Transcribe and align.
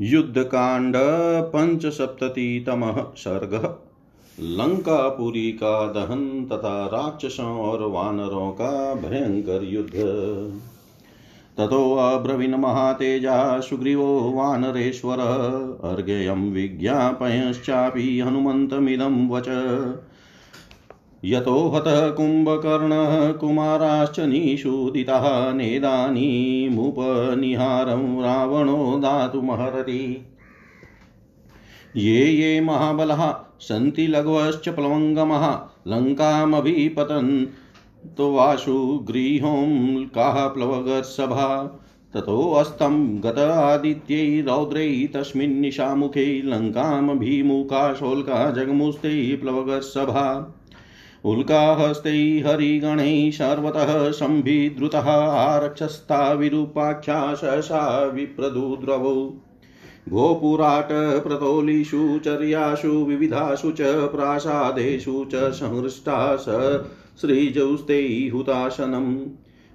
युद्धकांड 0.00 0.94
पंचसप्ततितमः 1.46 3.04
सर्ग। 3.16 3.78
लंकापुरी 4.40 5.52
का 5.52 5.86
दहन 5.86 6.48
तथा 6.52 6.86
राक्षसों 6.86 7.58
और 7.58 7.82
वानरों 7.82 8.50
का 8.50 8.94
भयंकर 8.94 9.64
युद्ध। 9.64 9.92
ततो 11.56 11.94
अब्रवीन् 11.94 12.54
महातेजा 12.54 13.60
सुग्रीवो 13.60 14.32
वानरेश्वर। 14.36 15.18
अर्घ्यं 15.84 16.52
विज्ञापयश्चापि 16.52 18.20
हनुमन्तमिदं 18.20 19.28
वच। 19.28 19.48
यतो 21.24 21.68
हतः 21.68 22.10
कुम्भकर्णः 22.10 23.32
कुमाराश्च 23.32 24.20
निषूदितः 24.20 25.52
नेदानीमुपनिहारं 25.52 28.22
रावणो 28.22 28.98
दातुमहरति 28.98 30.26
ये 31.96 32.24
ये 32.24 32.60
महाबलाः 32.60 33.34
सन्ति 33.60 34.06
लघवश्च 34.06 34.68
प्लवङ्गमः, 34.68 35.58
लङ्कामभिपतन् 35.88 37.46
वासु 38.20 39.06
गृहों 39.10 40.06
काः 40.06 40.46
प्लवगर्षभा। 40.46 41.80
ततोऽस्तं 42.14 43.22
गत 43.22 43.38
आदित्यै 43.38 44.40
रौद्रै 44.40 45.08
तस्मिन्निशामुखे 45.14 46.42
लङ्कामभिमुखा 46.42 47.94
शोल्का 47.94 48.50
जगमुस्ते 48.50 49.36
प्लवगर्षभा। 49.36 50.60
उल्काहस्तैः 51.24 52.48
हरिगणैः 52.48 53.30
सर्वतः 53.30 54.10
सम्भिद्रुतः 54.10 55.20
आरक्षस्ता 55.20 56.32
विरूपाख्या 56.32 57.34
सहसा 57.34 58.04
विप्रदुद्रवौ। 58.04 59.32
गोपुराटप्रतोलिषु 60.08 62.20
चर्यासु 62.24 62.88
विविधासु 62.88 63.70
च 63.70 63.82
प्रासादेषु 63.82 65.26
च 65.34 65.34
संहृष्टा 65.34 66.36
स 66.36 66.46
श्रीजौस्तैः 67.20 68.32
हुताशनम् 68.32 69.18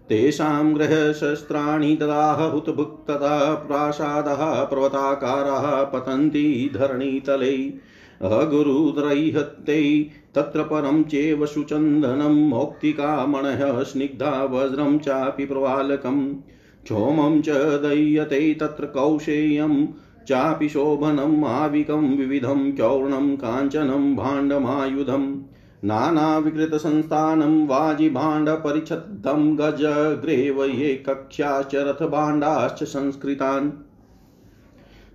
तेषां 0.10 0.76
गृहशस्त्राणि 0.76 1.95
ददाह 1.95 2.44
हुतभुक्तदा 2.44 3.56
प्रासादः 3.56 4.64
पर्वताकाराः 4.64 5.84
पतन्ति 5.84 6.72
धरणीतले। 6.73 7.73
अगुरुद्रैहत्यै 8.22 10.06
तत्र 10.40 10.64
परं 10.64 11.04
चेव 11.04 11.45
सुचन्दनं 11.45 12.50
मौक्तिकामणः 12.50 13.84
स्निग्धा 13.84 14.44
वज्रं 14.44 15.00
चापि 15.00 15.45
प्रवालकम् 15.45 16.36
क्षोमं 16.84 17.42
च 17.42 17.50
दह्यते 17.50 18.54
तत्र 18.54 18.86
कौशेयं, 18.86 19.88
चापि 20.28 20.70
शोभनम् 20.70 21.45
आविकं 21.45 22.17
विविधं 22.17 22.72
चौर्णं 22.72 23.36
काञ्चनं 23.36 24.16
भाण्डमायुधम् 24.16 25.40
नानाविकृतसंस्थानं 25.84 27.67
वाजिभाण्डपरिच्छद्दं 27.67 29.58
गजग्रेव 29.58 30.64
ये 30.64 30.95
कक्ष्याश्च 30.95 31.76
रथभाण्डाश्च 31.76 32.84
संस्कृतान्। 32.84 33.89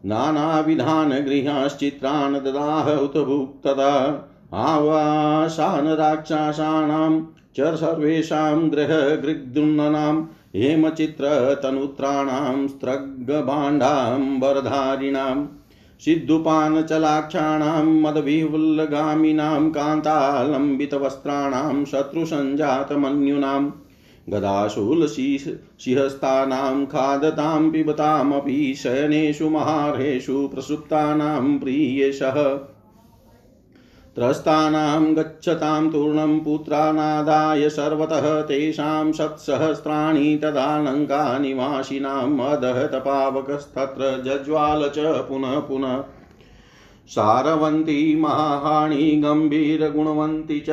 नानाविधान् 0.04 1.12
गृहाश्चित्रान् 1.12 2.34
ददाह 2.34 2.90
उतभुक्तदा 2.90 4.24
आवासान् 4.52 5.88
राक्षसानां 5.96 7.20
च 7.56 7.74
सर्वेषां 7.80 8.68
गृहगृग्दुन्ननां 8.72 10.14
हेमचित्रतनुत्राणां 10.54 12.54
स्त्रग्भाण्डाम्बरधारिणां 12.68 15.36
सिद्धुपानचलाक्षाणां 16.04 17.84
मदविवल्लगामिनां 17.84 19.60
कान्तालम्बितवस्त्राणां 19.76 21.84
शत्रुसञ्जातमन्यूनां 21.92 23.62
गदाशूलसिंहस्तानां 24.32 26.78
खादतां 26.94 27.62
पिबतामपि 27.70 28.58
शयनेषु 28.82 29.46
महार्हेषु 29.50 30.36
प्रसुप्तानां 30.54 31.58
प्रियेशः 31.58 32.38
त्रस्तानां 34.18 35.16
गच्छतां 35.16 35.90
तूर्णं 35.90 36.40
पुत्रानादाय 36.40 37.68
सर्वतः 37.68 38.42
तेषां 38.42 39.12
शत्सहस्राणि 39.12 40.40
तदा 40.42 40.78
लङ्कानिवासिनाम् 40.82 42.40
अदहतपावकस्तत्र 42.40 44.22
जज्वाल 44.26 44.88
च 44.88 44.98
पुनः 44.98 45.60
पुनः। 45.60 46.04
सारवन्ती 47.08 48.20
महाहाणि 48.20 49.22
गम्भीरगुणवन्ति 49.24 50.60
च। 50.60 50.70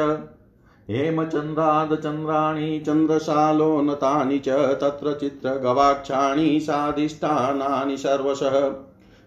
हेमचन्द्रादचन्द्राणि 0.89 2.83
चन्द्रशालोनतानि 2.87 4.39
च, 4.39 4.49
तत्र 4.49 5.17
चित्रगवाक्षाणि 5.19 6.59
साधिष्ठानानि 6.59 7.97
सर्वशः। 7.97 8.71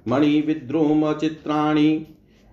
मणिविद्रुमचित्राणि 0.08 2.06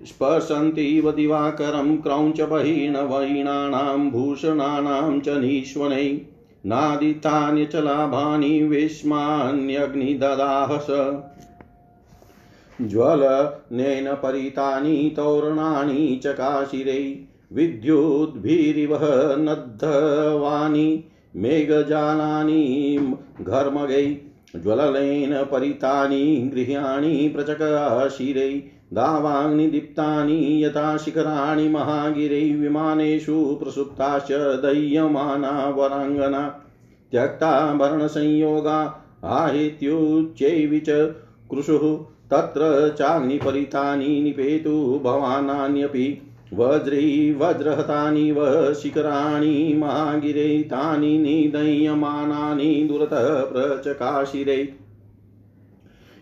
स्पर्शन्तीव 0.06 1.12
दिवाकरं 1.12 1.98
क्रौञ्चबहिणवैणानां 1.98 4.10
भूषणानां 4.10 5.20
च 5.20 5.38
निष्वनै 5.38 6.22
नादितान्यचलाभानि 6.66 8.64
विस्मान्यग्निददाह 8.64 10.78
स 10.78 11.14
ज्वलनेन 12.82 14.14
परितानि 14.14 15.14
तोरणानि 15.16 16.20
चकाशिरै 16.24 17.26
विद्युद्भिरिव 17.52 18.98
नद्धवानि 19.40 21.04
मेघजालानि 21.36 23.08
घर्मगै। 23.42 24.18
ज्वललेन 24.56 25.44
परितानि 25.44 26.52
गृहाणि 26.54 27.32
प्रचकाशिरै 27.36 28.75
दावाग्निदीप्तानि 28.94 30.64
यथा 30.64 30.98
शिखराणि 30.98 31.68
महागिरै 31.70 32.44
विमानेषु 32.60 33.38
प्रसुप्ताश्च 33.62 34.32
दह्यमाना 34.64 35.54
वराङ्गना 35.70 36.42
त्यक्ताभरणसंयोगा 37.12 38.78
आहित्युच्चैविच 39.40 40.90
कृषुः 41.52 41.88
तत्र 42.32 42.70
चाग्निपरितानि 43.00 44.22
निपेतु 44.22 44.78
भवानान्यपि 45.04 46.08
वज्रै 46.54 47.04
वज्रहतानि 47.40 48.32
व 48.32 48.74
शिखराणि 48.74 49.74
महागिरै 49.78 50.62
तानि 50.72 51.18
निदह्यमानानि 51.18 52.74
दुरतः 52.90 53.30
प्रचकाशिरै 53.44 54.64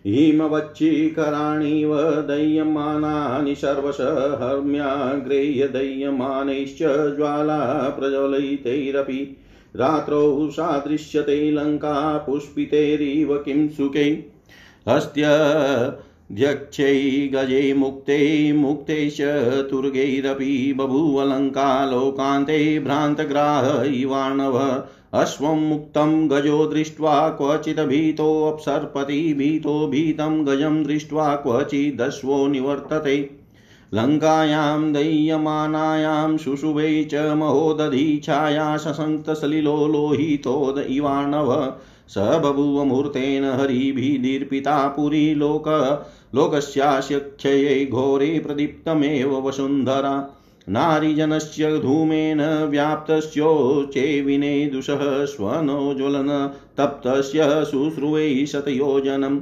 हिमवच्छिखराणिव 0.05 2.01
दह्यमानानि 2.01 3.55
सर्वश 3.55 3.97
हर्म्याग्रेह्य 4.41 5.67
दह्यमानैश्च 5.67 7.17
ज्वाला 7.17 7.89
प्रज्वलितैरपि 7.89 9.37
रात्रौ 9.75 10.49
सादृश्यते 10.49 11.51
लङ्का 11.51 12.17
पुष्पितैरिव 12.17 13.37
किं 13.37 13.69
सुखे? 13.69 14.33
हस्त्यध्यक्षै 14.89 17.31
गजै 17.33 17.73
मुक्ते 17.73 18.53
मुक्तैश्च 18.53 19.21
तुर्गैरपि 19.71 20.73
बभूवलङ्का 20.77 21.91
लोकान्ते 21.91 22.79
भ्रान्तग्राह 22.79 23.83
इवाणव 23.83 24.83
अश्वं 25.13 25.69
मुक्तं 25.69 26.29
गजो 26.31 26.65
दृष्ट्वा 26.65 27.29
क्वचित् 27.29 27.79
भीतोऽप्सर्पति, 27.79 29.33
भीतो 29.33 29.87
भीतं 29.87 30.47
गजं 30.47 30.83
दृष्ट्वा 30.83 31.35
क्वचिदश्वो 31.35 32.47
निवर्तते। 32.47 33.29
लङ्कायां 33.93 34.93
दह्यमानायां 34.93 36.37
शुशुभे 36.37 37.03
च 37.03 37.15
महोदधीच्छाया 37.15 38.77
ससन्तसलिलो 38.77 39.87
लोहितोद 39.87 40.85
इवाणव। 40.89 41.73
स 42.07 42.17
बभूव 42.17 42.83
मूर्तेन 42.83 43.43
हरिभिदीर्पिता 43.43 44.87
पुरी 44.87 45.35
लोक। 45.35 45.67
लोकस्यास्य 46.35 47.87
घोरे 47.91 48.39
प्रदीप्तमेव 48.39 49.47
वसुन्धरा। 49.47 50.39
नारीजनस्य 50.69 51.79
धूमेन 51.79 52.65
व्याप्तस्योच्चैविने 52.65 54.65
दुषः 54.65 55.25
स्वनो 55.25 55.93
ज्वलन, 55.93 56.51
तप्तस्य 56.77 57.65
शुश्रुवै 57.65 58.45
शतयोजनम् 58.45 59.41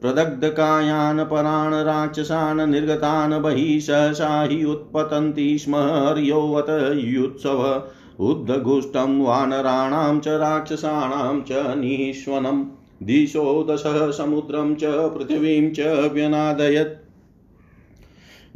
प्रदग्धकायान् 0.00 1.20
परान् 1.20 1.74
राक्षसान् 1.74 2.70
निर्गतान् 2.70 3.42
बहिः 3.42 3.80
सहसा 3.80 4.42
हि 4.42 4.64
उत्पतन्ति 4.64 5.58
स्म 5.58 5.76
हर्योवत 5.76 6.90
युत्सव। 6.94 7.82
उद्धघुष्टं 8.20 9.22
वानराणां 9.22 10.20
च 10.20 10.28
राक्षसाणां 10.28 11.40
च 11.40 11.48
निःश्वनम् 11.52 12.64
दिशो 13.02 13.66
दशः 13.70 14.10
समुद्रं 14.10 14.74
च 14.74 14.84
पृथिवीं 14.84 15.70
च 15.70 16.10
व्यनादयत्। 16.14 17.07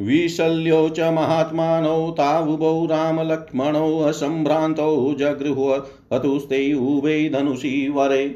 विशल्यो 0.01 0.89
च 0.89 1.01
महात्मानौ, 1.01 2.11
तावुभौ, 2.11 2.87
रामलक्ष्मणौ, 2.87 3.99
असम्भ्रान्तौ 3.99 5.15
जगृह्व 5.19 5.75
हतुस्ते 6.13 6.75
उभे 6.75 7.29
धनुषि 7.29 7.93
वरे। 7.95 8.29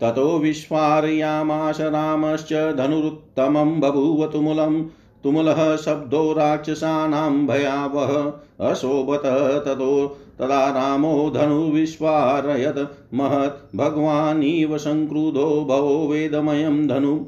ततो 0.00 0.38
विस्फारयामाश 0.38 1.80
रामश्च 1.80 2.52
धनुरुत्तमं 2.52 3.80
बभूव 3.80 4.26
तुमुलं। 4.26 4.82
तुमुलः 5.24 5.76
शब्दो 5.76 6.32
राक्षसानां 6.32 7.46
भयावह। 7.46 8.32
अशोभत 8.70 9.22
ततो 9.66 10.18
तदा 10.38 10.70
रामो 10.70 11.30
धनुविस्वारयत् 11.30 13.14
महत् 13.14 13.76
भगवानीव 13.76 14.78
सङ्क्रुधो 14.78 15.64
भवो 15.68 16.08
वेदमयं 16.08 16.88
धनु। 16.88 17.24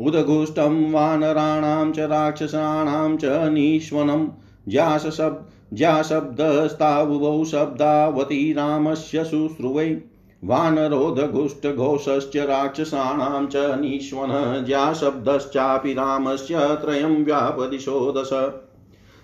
उदघुष्टं 0.00 0.92
वानराणां 0.92 1.92
च 1.92 1.98
राक्षसाणां 1.98 3.16
च 3.16 3.24
नीश्वनं। 3.24 4.28
ज्याशब् 4.68 5.76
ज्याशब्दस्तावुभौ 5.76 7.44
शब्दावती 7.44 8.52
रामस्य 8.52 9.24
शुश्रुवै। 9.24 10.02
वानरोधघुष्टघोषश्च 10.44 12.36
राक्षसाणां 12.36 13.46
च 13.46 13.56
नीश्वन। 13.56 14.64
ज्याशब्दश्चापि 14.64 15.92
रामस्य 15.92 16.58
त्रयं 16.58 17.24
व्यापदिशो 17.24 18.12
दश 18.12 18.30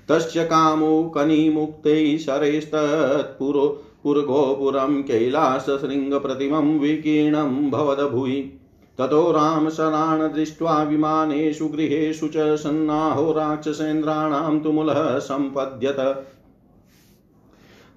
तस्य 0.09 0.45
कामो 0.45 1.03
कनिमुक्तैः 1.03 2.19
शरैस्तत्पुरो 2.19 3.83
पुरगोपुरं 4.05 5.03
कैलासशृङ्गप्रतिमं 5.03 6.79
विकीर्णं 6.79 7.71
भवदभुवि। 7.71 8.62
ततो 9.03 9.33
रामशरान् 9.33 10.35
दृष्ट्वा 10.35 10.83
विमानेषु 10.83 11.69
गृहेषु 11.69 12.29
च 12.29 12.37
सन्नाहो 12.37 13.33
राक्षसेन्द्राणां 13.33 14.61
तुमुलः 14.61 15.19
सम्पद्यत। 15.19 16.27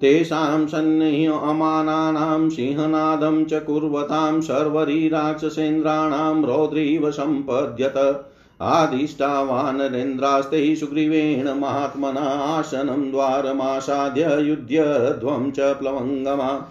तेषां 0.01 0.67
सन्निह्यमानानां 0.67 2.49
सिंहनादं 2.49 3.45
च 3.45 3.53
कुर्वतां 3.53 4.41
सर्वरी 4.41 5.09
राक्षसेन्द्राणां 5.09 6.45
रौद्रीव 6.45 7.11
सम्पद्यत। 7.11 8.25
आदिष्टावानरेन्द्रास्ते 8.61 10.75
सुग्रीवेण 10.75 11.49
महात्मना 11.49 12.21
आसनं 12.21 13.11
द्वारमासाद्य 13.11 14.41
युध्यध्वं 14.41 15.51
च 15.51 15.59
प्लवङ्गमा। 15.59 16.67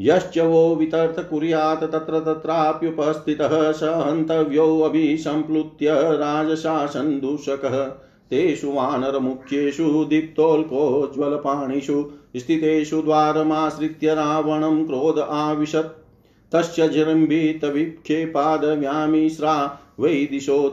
यश्च 0.00 0.38
वो 0.38 0.76
वितर्थ 0.76 1.30
कुर्यात् 1.30 1.92
तत्र 1.92 2.20
तत्राप्युपस्थितः 2.20 3.72
स 3.72 3.82
हन्तव्योऽभिसम्प्लुत्य 3.82 5.92
राजशासन्दूषकः 5.92 7.84
तेषु 8.30 8.70
वानरमुख्येषु 8.70 10.04
दीप्तोल्कोज्ज्वलपाणिषु 10.04 12.10
स्थितेषु 12.36 13.02
द्वारमाश्रित्य 13.02 14.14
रावणं 14.14 14.86
क्रोध 14.86 15.18
आविशत्। 15.18 16.06
तस्य 16.52 16.88
जृम्भितविक्षेपादव्यामिश्रा 16.88 19.80
वै 20.00 20.28
दिशो 20.30 20.72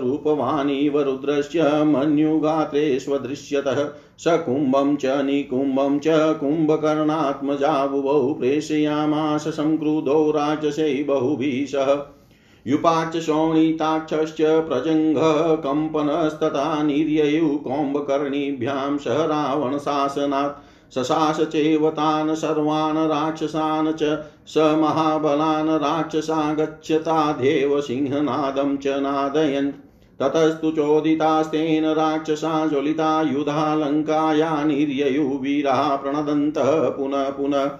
रूपवानीव 0.00 1.00
रुद्रस्य 1.00 1.84
मन्युगात्रेष्वदृश्यतः 1.84 3.92
सकुम्भं 4.18 4.96
च 4.96 5.06
निकुम्भं 5.06 5.98
च 5.98 6.36
कुम्भकर्णात्मजाबुभौ 6.40 8.34
प्रेषयामास 8.34 9.48
संक्रुधौ 9.48 10.30
राजसै 10.30 11.04
बहुभिषः। 11.08 12.02
युपाच 12.66 13.16
शोणिताक्षश्च 13.16 14.42
प्रजङ्घः 14.42 15.54
कम्पनस्तथा 15.54 16.82
सह 18.98 19.24
रावणशासनात् 19.24 20.73
शशास 20.94 21.40
चैव 21.40 21.90
तान् 21.90 22.34
सर्वान् 22.34 22.96
राक्षसान् 22.96 23.92
च 23.92 24.24
स 24.46 24.58
महाबलान् 24.58 25.68
राक्षसा 25.68 26.54
गच्छताध्येव 26.54 27.80
सिंहनादं 27.80 28.76
च 28.76 28.86
नादयन्। 28.86 29.72
ततस्तु 30.20 30.70
चोदितास्तेन 30.70 31.84
राक्षसा 31.84 32.66
ज्वलिता 32.66 33.22
युधालङ्काया 33.22 34.64
निर्ययुवीराः 34.64 35.96
प्रणदन्तः 35.96 36.88
पुनः 36.88 37.30
पुनः। 37.30 37.70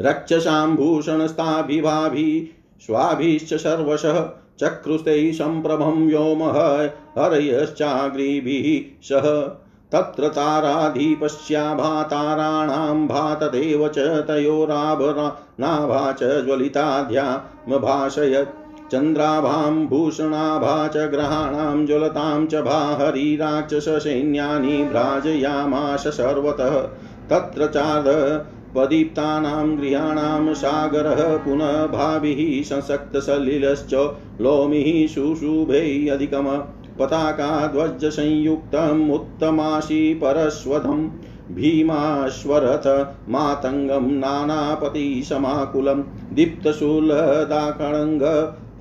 रक्षसाम्भूषणस्ताभिभाभि 0.00 2.50
स्वाभिश्च 2.80 3.54
सर्वशः 3.54 4.30
चक्रुस्ते 4.60 5.32
सम्प्रभं 5.32 6.06
व्योमः 6.06 6.88
हरयश्चाग्रीभिः 7.18 8.98
सह। 9.02 9.56
तत्र 9.92 10.28
ताराधीपस्याभाताराणां 10.28 13.06
भातदेव 13.06 13.88
च 13.88 13.98
तयोराभनाभा 13.98 16.12
च 16.12 16.44
ज्वलिताध्यामभाषयत् 16.44 18.48
चन्द्राभां 18.92 19.86
भूषणाभा 19.86 20.88
च 20.88 20.96
ग्रहाणां 20.96 21.86
ज्वलतां 21.86 22.46
च 22.46 22.54
भाहरी 22.54 23.36
राक्षससैन्यानि 23.36 24.84
भ्राजयामाश 24.84 26.00
सर्वतः। 26.00 26.88
तत्र 27.30 27.66
चार्द 27.66 28.44
प्रदीप्तानां 28.74 29.78
गृहाणां 29.78 30.54
सागरः 30.54 31.36
पुनः 31.36 31.86
भाभिः 31.86 32.62
सशक्तसलिलश्च 32.62 34.10
लोमिः 34.40 35.06
शुशुभैरधिकम् 35.06 36.81
पताकाध्वजसंयुक्तम् 36.98 39.10
उत्तमाशी 39.12 40.02
परस्वधं 40.22 41.00
भीमाश्वरथ 41.54 42.86
मातङ्गं 43.34 44.06
नानापतिसमाकुलं 44.18 46.02
दीप्तशूलदाकणङ्ग 46.36 48.22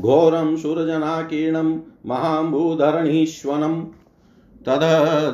घोरं 0.00 0.56
सुरजनाकीर्णं 0.56 1.78
महाम्बुधरणीश्वनम् 2.06 3.82
तद 4.66 4.80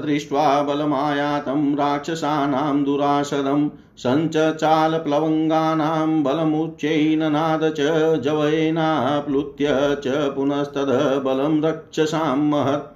दृष्ट्वा 0.05 0.63
बलमायातं 0.63 1.75
राक्षसानां 1.75 2.85
दुराशदं 2.85 3.69
सञ्चचालप्लवङ्गानां 3.97 6.23
बलमुच्चैननाद 6.23 7.75
च 7.79 8.21
जवयेनाप्लुत्य 8.21 9.97
च 10.05 10.33
पुनस्तद 10.37 11.23
बलं 11.25 11.63
रक्षसां 11.63 12.39
महत्। 12.39 12.95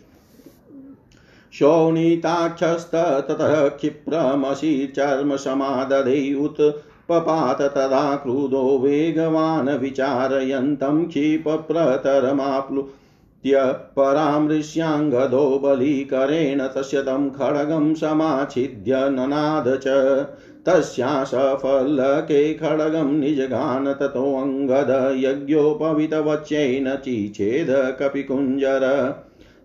शोणिताक्षस्ततः 1.53 3.69
क्षिप्रमशिचर्मसमादधे 3.69 6.35
उत 6.35 6.85
पपात 7.09 7.63
तदा 7.63 8.17
क्रुधो 8.17 8.79
वेगवान् 8.79 9.69
विचारयन्तं 9.69 11.05
क्षिपप्रतरमाप्लुत्य 11.05 13.75
परामृश्याङ्गदो 13.97 15.59
बलिकरेण 15.59 16.67
तस्य 16.67 17.03
तं 17.03 17.31
खड्गं 17.31 17.95
समाच्छिद्य 17.95 18.97
ननाद 18.97 19.81
च। 19.83 20.27
तस्या 20.67 21.25
सफलके 21.25 22.55
खड्गं 22.55 23.13
निजगान 23.13 23.93
ततोऽङ्गद 23.93 25.15
यज्ञोपवितवच्येन 25.19 26.97
चिछेद 26.97 27.97
कपिकुञ्जर। 28.01 29.15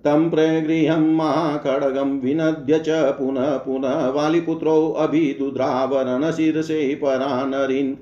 तं 0.03 0.29
प्रगृहं 0.29 1.15
महाखड्गं 1.15 2.19
विनद्य 2.19 2.79
च 2.79 2.85
पुनः 2.89 3.57
पुनः 3.57 4.09
वालिपुत्रोऽभिदुद्रावरणशीर्षे 4.09 6.95
परानरीन्। 6.95 7.95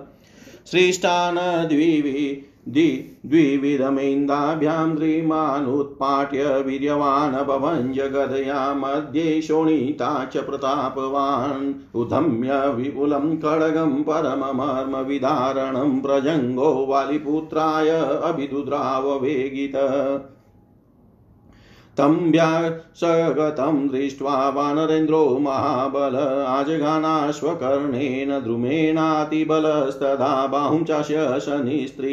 सृष्टान् 0.66 1.68
द्विवि 1.68 2.50
द्विविधमेन्दाभ्यां 2.68 4.96
द्रिमानुत्पाट्य 4.96 6.62
वीर्यवान् 6.66 7.46
भवञ्ज 7.46 8.00
गदया 8.00 8.74
मध्ये 8.74 9.42
शोणिता 9.42 10.24
च 10.24 10.36
प्रतापवान्। 10.36 11.74
उधम्य 11.94 12.68
विपुलं 12.68 13.36
खड्गं 13.36 14.02
परममर्मविदारणं 14.02 16.00
प्रजङ्गो 16.00 16.86
वालिपुत्राय 16.86 18.20
अभिदुद्राववेगित। 18.22 19.72
तं 21.98 22.14
व्यासगतं 22.30 23.76
दृष्ट्वा 23.88 24.36
वानरेन्द्रो 24.50 25.18
महाबल 25.38 26.14
आजगानाश्वकर्णेन 26.46 28.30
द्रुमेणातिबलस्तदा 28.44 30.30
बाहुं 30.46 30.80
चास्य 30.84 31.26
शनिस्त्रीशमाजगान 31.40 32.08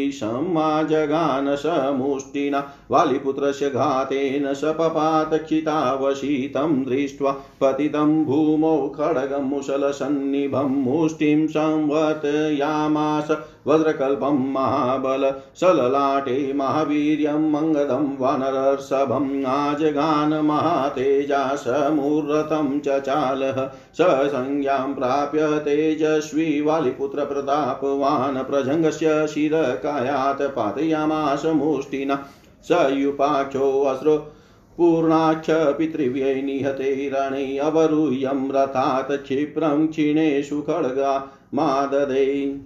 समुष्टिना 1.56 2.60
वालिपुत्रस्य 2.92 3.70
घातेन 3.70 4.46
स 4.54 4.74
पपातक्षितावशीतं 4.80 6.76
दृष्ट्वा 6.84 7.32
पतितं 7.62 8.12
भूमौ 8.26 8.76
खड्गं 8.90 9.50
मुसलसन्निभं 9.50 10.70
मुष्टिं 10.84 11.40
संवर्तयामास 11.48 13.32
वज्रकल्पं 13.68 14.38
महाबल 14.54 15.24
सललाटे 15.56 16.38
महावीर्यं 16.54 17.42
मङ्गदं 17.52 18.06
वानरर्षभम् 18.20 19.30
आजगान 19.72 20.34
महातेजा 20.34 21.56
समूर्रतं 21.56 22.80
चचालः 22.80 23.68
स 23.94 23.98
संज्ञां 24.32 24.94
प्राप्य 24.94 25.60
तेजस्वी 25.60 26.62
वालिपुत्रप्रतापवान् 26.62 28.44
प्रजङ्गस्य 28.44 29.28
शिरकायात् 29.28 30.42
पातयामास 30.42 31.46
मुष्टिना। 31.46 32.26
स 32.64 32.88
युपाक्षोऽस्रो 32.92 34.18
पूर्णाक्ष 34.78 35.48
पितृव्यै 35.52 36.42
निहते 36.42 37.12
रणे 37.14 37.58
अवरूह्यं 37.58 38.52
रथात् 38.52 39.24
क्षिप्रं 39.24 39.88
क्षीणेषु 39.88 40.62
खड्गा 40.62 41.32
माददे। 41.54 42.60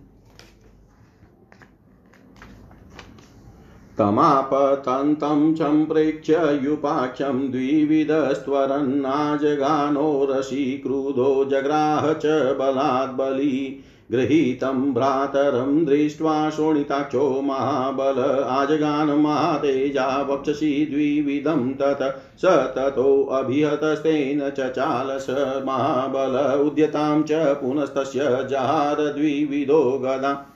तमापतन्तं 3.99 5.55
सम्प्रेक्ष्य 5.55 6.59
युपाक्षं 6.63 7.51
द्विविधस्त्वरन्नाजगानो 7.51 10.25
रसीक्रुधो 10.29 11.45
जग्राह 11.45 12.13
च 12.13 12.55
बलात् 12.59 13.17
बली 13.17 13.83
गृहीतं 14.11 14.93
भ्रातरं 14.93 15.85
दृष्ट्वा 15.85 16.49
शोणिताक्षो 16.49 17.41
महाबल 17.41 18.19
आजगान 18.49 19.09
महातेजा 19.19 20.21
वक्षसि 20.21 20.87
द्विविधं 20.91 21.73
तत 21.73 22.21
स 22.41 22.45
ततोऽभिहतस्तेन 22.77 24.49
चचाल 24.49 25.17
स 25.19 25.29
महाबल 25.67 26.59
उद्यतां 26.59 27.23
च 27.23 27.31
पुनस्तस्य 27.61 28.47
जहार 28.49 29.07
द्विविधो 29.07 29.99
गदा 30.03 30.51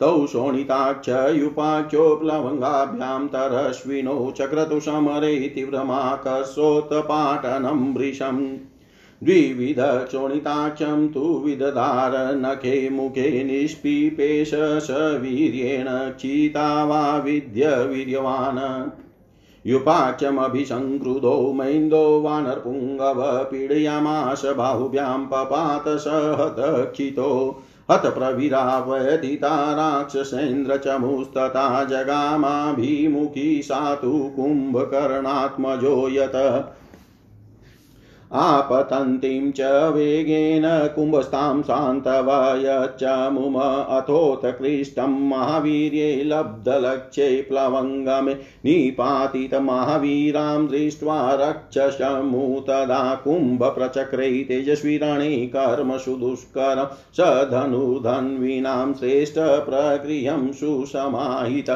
तौ 0.00 0.26
शोणिताक्षयुपाख्यो 0.26 2.16
प्लवङ्गाभ्यां 2.16 3.28
तरश्विनौ 3.28 4.30
चक्रतु 4.30 4.80
समरे 4.80 5.52
तीव्रमाकर्षोत्पाटनं 5.54 7.94
वृशम् 7.94 8.58
द्विविधक्षोणिताक्षं 9.24 11.08
तु 11.08 11.20
विदधार 11.20 12.34
नखे 12.34 12.90
मुखे 12.90 13.44
निष्पिपेश 13.44 14.50
स 14.54 15.18
वीर्येण 15.22 15.86
क्षिता 15.88 16.84
वा 16.84 17.16
विद्य 17.16 17.84
वीर्यवान् 17.84 19.05
युपाच्यमभिसङ्क्रुधो 19.66 21.52
मैन्दो 21.52 22.20
वानरपुङ्गव 22.20 23.44
पीडयामाश 23.44 24.42
बाहुभ्यां 24.56 25.26
पपात 25.26 25.88
सहतक्षितो 25.88 26.42
हतक्षितो 26.42 27.62
हतप्रविरावयदिता 27.90 29.72
राक्षसेन्द्रचमुस्तथा 29.72 31.84
जगामाभिमुखी 31.84 33.62
सा 33.62 33.94
तु 33.94 34.32
कुम्भकर्णात्मजो 34.36 36.08
यत् 36.08 36.85
आपतन्तीं 38.32 39.50
च 39.56 39.60
वेगेन 39.94 40.64
कुम्भस्तां 40.94 41.60
सान्तवयच्च 41.62 43.04
मुम 43.32 43.56
अथोत्कृष्टं 43.60 45.12
महावीर्ये 45.28 46.24
लब्धलक्ष्ये 46.24 47.28
प्लवङ्गमे 47.50 48.34
निपातितमहावीरां 48.64 50.66
दृष्ट्वा 50.66 51.18
रक्षशमु 51.40 52.60
तदा 52.68 53.14
कुम्भप्रचक्रे 53.24 54.28
तेजस्वीरणे 54.48 55.30
कर्मसु 55.54 56.16
दुष्करं 56.16 56.94
स 57.20 57.48
धनुधन्वीनां 57.52 58.92
श्रेष्ठप्रक्रियं 58.94 60.52
सुसमाहित 60.52 61.70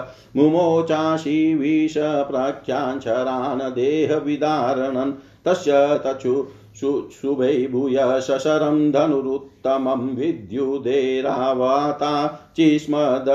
विषप्रख्याञ्चरान् 1.60 3.60
देहविदारणन् 3.74 5.12
तस्य 5.46 6.00
तचु 6.07 6.46
शुभे 6.81 7.68
भूय 7.68 8.20
शशरं 8.20 8.92
धनुरुत्तमं 8.92 10.16
विद्युदेरावाता 10.16 12.40
चिस्मद 12.57 13.26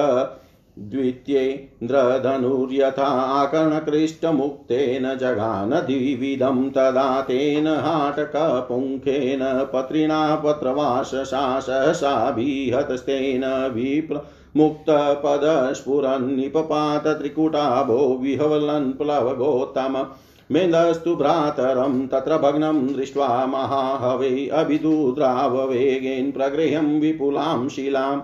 द्वितीयेन्द्रधनुर्यथा 0.77 3.41
आकर्णकृष्टमुक्तेन 3.41 5.15
जगान 5.15 5.69
द्विविधं 5.69 6.69
तदा 6.69 7.21
तेन 7.21 7.67
हाटकपुङ्खेन 7.67 9.39
पत्रिणा 9.73 10.35
पत्रवाससा 10.35 11.59
सहसाभिहतस्तेन 11.59 13.73
विप्र 13.73 14.19
मुक्तपदस्फुरन्निपपात 14.57 17.07
त्रिकुटाभो 17.07 18.17
विहवलन् 18.17 18.93
प्लवगोत्तम 18.93 20.05
मेन्दस्तु 20.51 21.15
भ्रातरं 21.15 22.07
तत्र 22.07 22.37
भग्नं 22.37 22.87
दृष्ट्वा 22.87 23.45
महाहवे 23.45 24.47
अभिदुद्राववेगेन 24.47 26.31
प्रगृह्यं 26.31 26.99
विपुलां 26.99 27.69
शिलाम् 27.69 28.21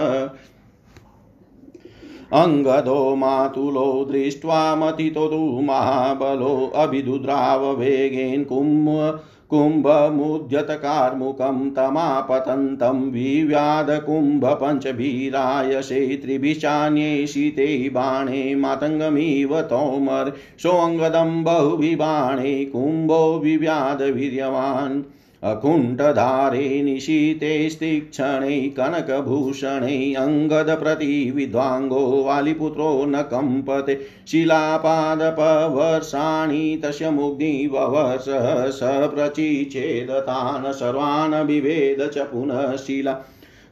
अङ्गदो 2.34 3.16
मातुलो 3.16 4.06
दृष्ट्वा 4.12 4.76
मथितो 4.76 5.28
तु 5.28 5.62
महाबलो 5.62 6.72
अभिदुद्राववेगेन 6.76 8.44
कुम्भ 8.44 9.20
कुम्भमुद्यतकार्मुकं 9.50 11.60
तमापतन्तं 11.76 12.98
विव्याधकुम्भपञ्चभीरायसे 13.12 16.00
त्रिभिश्चान्ये 16.24 17.12
शीते 17.28 17.68
बाणे 17.90 18.44
मातङ्गमिव 18.64 19.62
तोमर् 19.72 20.32
सोऽङ्गदं 20.64 21.32
बहुभिबाणे 21.44 22.54
कुम्भो 22.74 23.22
विव्याधवीर्यवान् 23.44 25.02
अकुण्ठधारे 25.48 26.84
निशीते 26.84 27.70
स्तिक्षणे 27.70 28.74
कनकभूषणे 28.78 30.14
अङ्गदप्रतिविद्वाङ्गो 30.14 32.24
वालिपुत्रो 32.24 33.06
न 33.06 33.22
कम्पते 33.22 34.00
शिलापादपवर्षाणि 34.32 36.82
तस्य 36.84 37.10
मुग्निववर्षः 37.10 38.70
स 38.70 38.80
प्रचिचेदतान् 38.84 40.74
सर्वान् 40.74 41.48
बिभेद 41.48 42.12
च 42.14 42.18
पुनः 42.18 42.76
शिला। 42.76 43.20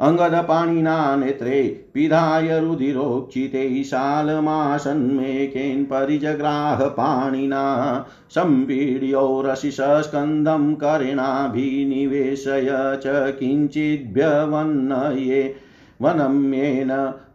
अङ्गदपाणिना 0.00 1.16
नेत्रे 1.16 1.88
पिधाय 1.94 2.60
रुधिरोक्षिते 2.60 3.84
शालमासन्मेकेन 3.84 5.84
परिजग्राह 5.84 6.88
पाणिना 6.88 8.06
सम्पीड्यो 8.34 9.42
रशिषस्कन्दं 9.46 10.74
करेणाभिनिवेशय 10.74 12.98
च 13.04 13.36
किञ्चिद्भ्यवन्नये 13.38 15.54
वनम्येन 16.02 16.90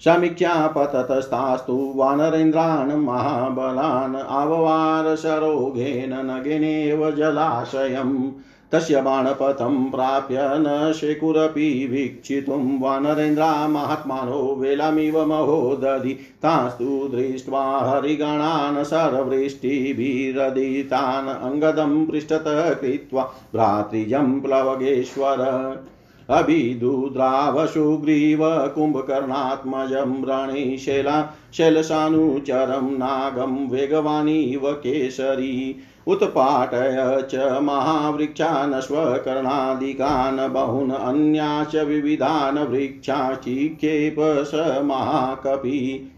समीक्षापततस्तास्तु 0.05 1.93
वानरेन्द्रान् 1.95 3.05
महाबलान् 3.05 4.15
आववार 4.15 5.15
सरोघेन 5.15 6.13
नगेनेव 6.13 7.11
जलाशयम्। 7.11 8.31
तस्य 8.71 9.01
बाणपथं 9.01 9.91
प्राप्य 9.91 10.37
न 10.39 10.93
शेकुरपि 10.95 11.87
वीक्षितुं। 11.91 12.79
वानरेन्द्रा 12.79 13.67
महात्मानो 13.67 14.55
वेलामिव 14.55 15.25
महोदधि। 15.25 16.13
तास्तु 16.13 17.09
दृष्ट्वा 17.13 17.61
हरिगणान् 17.61 18.83
सर्वृष्टिभिरदितान् 18.83 21.27
अङ्गदं 21.27 22.05
पृष्ठतः 22.05 22.73
कृत्वा 22.73 23.33
भ्रातृजं 23.53 24.41
प्लवगेश्वर 24.41 25.37
अभिदुद्रावशुग्रीव 26.29 28.43
कुम्भकर्णात्मजं 28.43 30.23
रणे 30.23 30.77
शैला 30.77 31.33
शैलसानुचरं 31.53 32.97
नागं 32.97 33.69
वेगवानीव 33.69 34.71
केसरी। 34.71 35.75
उत्पाटय 36.07 37.27
च 37.31 37.59
महावृक्षानश्वकर्णादिकान् 37.61 40.53
बहून् 40.53 40.91
अन्याश्च 40.91 41.75
विविधान् 41.75 42.57
वृक्षाचिक्षेप 42.57 44.15
स 44.19 44.79
महाकपि। 44.83 46.11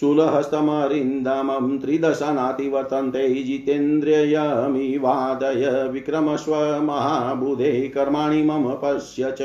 शूलहस्तमरिन्दमं 0.00 1.78
त्रिदशनातिवर्तन्ते 1.78 3.42
जितेन्द्रियमिवादय 3.42 5.88
विक्रमस्व 5.92 6.82
महाबुधे 6.82 7.88
कर्माणि 7.88 8.42
मम 8.42 8.68
पश्य 8.68 9.34
च। 9.40 9.42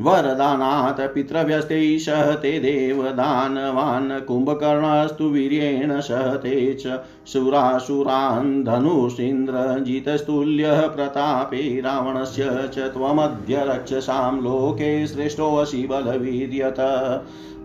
वरदानात् 0.00 1.14
पितृव्यस्ते 1.14 1.98
सहते 1.98 2.60
देवदानवान्, 2.60 4.20
कुम्भकर्णस्तु 4.20 5.24
वीर्येण 5.24 6.00
सहते 6.00 6.74
च 6.74 7.00
सुरासुरान् 7.26 8.64
धनुषीन्द्रजितस्तुल्यः 8.64 10.86
प्रतापे 10.86 11.80
रावणस्य 11.80 12.70
च 12.74 12.92
त्वमद्य 12.92 13.64
रक्षसां 13.64 14.42
लोके 14.42 15.06
श्रेष्ठोऽसि 15.06 15.86
बलवीर्यत 15.90 16.76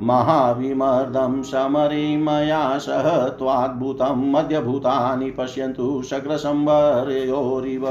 महाविमर्दं 0.03 1.43
समरे 1.43 2.17
मया 2.17 2.77
सह 2.77 3.27
त्वाद्भुतं 3.27 4.31
मध्यभूतानि 4.31 5.31
पश्यन्तु 5.31 6.03
शग्रसंवरयोरिव। 6.09 7.85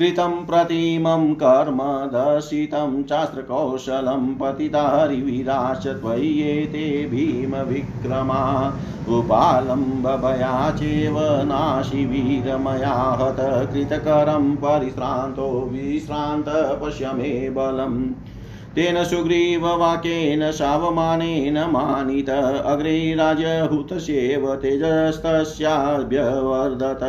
कृतं 0.00 0.46
प्रतिमं 0.46 1.34
कर्म 1.34 1.78
दर्शितं 1.82 3.02
चास्त्रकौशलं 3.02 4.34
पतिता 4.34 4.82
हरिवीराश्च 4.82 5.86
त्वय्येते 5.86 7.06
भीमविक्रमा। 7.06 8.72
उपालम्बभया 9.08 10.70
चेव 10.70 11.16
नाशिवीरमया 11.20 13.16
हत 13.20 13.72
कृतकरं 13.72 14.56
परिश्रान्तो 14.56 15.70
विश्रान्त 15.72 16.44
पश्य 16.48 17.06
मे 17.06 17.50
बलम्। 17.50 18.06
तेन 18.74 19.04
सुग्रीववाक्येन 19.04 20.52
सावमानेन 20.52 21.58
मानित, 21.58 22.62
अग्रे 22.66 23.14
राजहूतस्येव 23.14 24.54
तेजस्तस्याभ्यवर्धत 24.54 27.00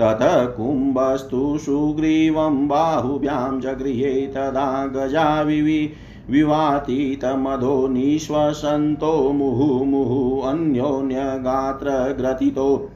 ततः 0.00 0.46
कुम्भस्तु 0.46 1.58
सुग्रीवं 1.58 2.68
बाहुभ्यां 2.68 3.60
जगृहे 3.60 4.26
तदा 4.26 4.86
गजा 4.86 5.42
विवि 5.42 5.92
विवातीतमधो 6.30 7.88
निःश्वसन्तो 7.88 9.32
मुहुमुहुः 9.32 10.50
अन्योन्यगात्रग्रथितो। 10.50 12.90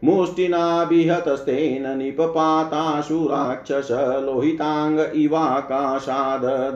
मुष्टिनाभिहतस्तेन 0.03 1.97
निपपाताशु 1.97 3.25
राक्षस 3.25 3.87
लोहिताङ्ग 3.91 5.11
इवाकाशाद् 5.15 6.75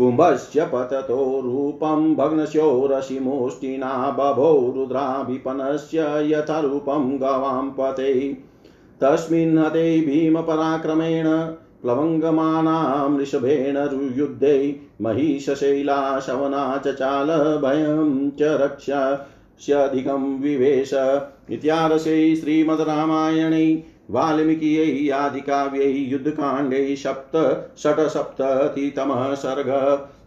कुम्भस्य 0.00 0.64
पततो 0.64 1.40
रूपं 1.44 2.14
भग्नस्योरशिमुष्टिना 2.14 4.10
बभो 4.10 4.72
रुद्राभिपनस्य 4.76 6.00
यथारूपं 6.00 7.20
गवां 7.20 7.70
पते। 7.70 8.36
तस्मिन् 9.00 9.58
हते 9.58 10.00
भीमपराक्रमेण, 10.00 11.52
प्लवङ्गमानां 11.82 13.10
वृषभेण 13.10 13.76
युद्धे 14.18 14.80
महिषशैला 15.02 16.20
शवना 16.20 16.82
चचाल 16.86 17.58
भयं 17.58 18.30
च 18.30 18.42
रक्षस्यधिकं 18.42 20.40
विवेश। 20.40 20.90
इत्यारसे 21.50 22.36
श्रीमद् 22.36 22.80
वाल्मीकियै 24.10 25.10
आदिकाव्यै 25.10 25.88
युद्धकाण्डे 25.88 26.96
सप्त 26.96 27.36
षट्सप्ततितमः 27.78 29.34
सर्ग 29.34 29.70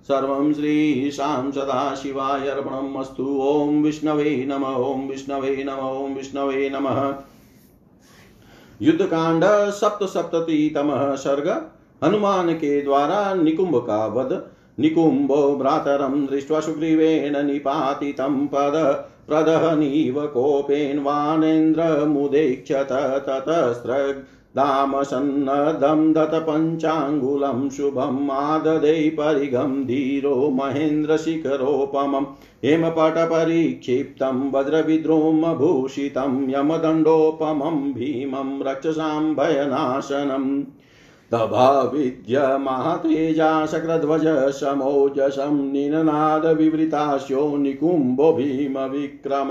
सर्वं 0.08 0.54
श्रीशां 0.54 1.52
सदाशिवाय 1.52 2.48
अर्पणम् 2.48 2.98
अस्तु 2.98 3.24
ॐ 3.24 3.84
विष्णवे 3.84 4.46
नम, 4.46 4.64
ॐ 4.64 5.08
विष्णवे 5.08 5.64
नम, 5.64 5.80
ॐ 5.80 6.14
विष्णवे 6.14 6.70
नमः। 6.70 7.14
युद्धकांड 8.82 9.44
सप्त 9.72 10.04
सप्ततितमः 10.04 11.16
सर्ग 11.16 11.48
हनुमान 12.04 12.54
के 12.54 12.82
द्वारा 12.82 13.34
निकुंभ 13.34 13.78
का 13.78 14.06
वध 14.08 14.34
निकुम्भो 14.80 15.56
भ्रातरं 15.56 16.26
दृष्ट्वा 16.26 16.60
सुग्रीवेण 16.60 17.46
निपातितं 17.46 18.48
पद। 18.48 19.06
प्रदहनीव 19.28 20.28
कोपेन 20.28 21.00
वानेन्द्रमुदेक्षत 21.00 22.88
ततस्रग्दामसन्नद्धं 23.28 26.14
दत्तपञ्चाङ्गुलं 26.14 27.70
शुभम् 27.70 28.32
आददे 28.32 29.10
परिगं 29.10 29.86
धीरो 29.86 30.50
महेन्द्रशिखरोपमम् 30.50 32.26
हेमपटपरिक्षिप्तं 32.66 34.52
वज्रविद्रोमभूषितं 34.52 36.50
यमदण्डोपमं 36.50 37.94
भीमं 37.94 38.64
रक्षसां 38.64 39.36
भयनाशनम् 39.36 40.64
तभाविद्यमातेजा 41.34 43.66
शक्रध्वज 43.66 44.52
समोजसं 44.52 45.72
निननादविवृतास्यो 45.72 47.58
निकुम्भो 47.58 48.34
भीमविक्रम। 48.34 49.50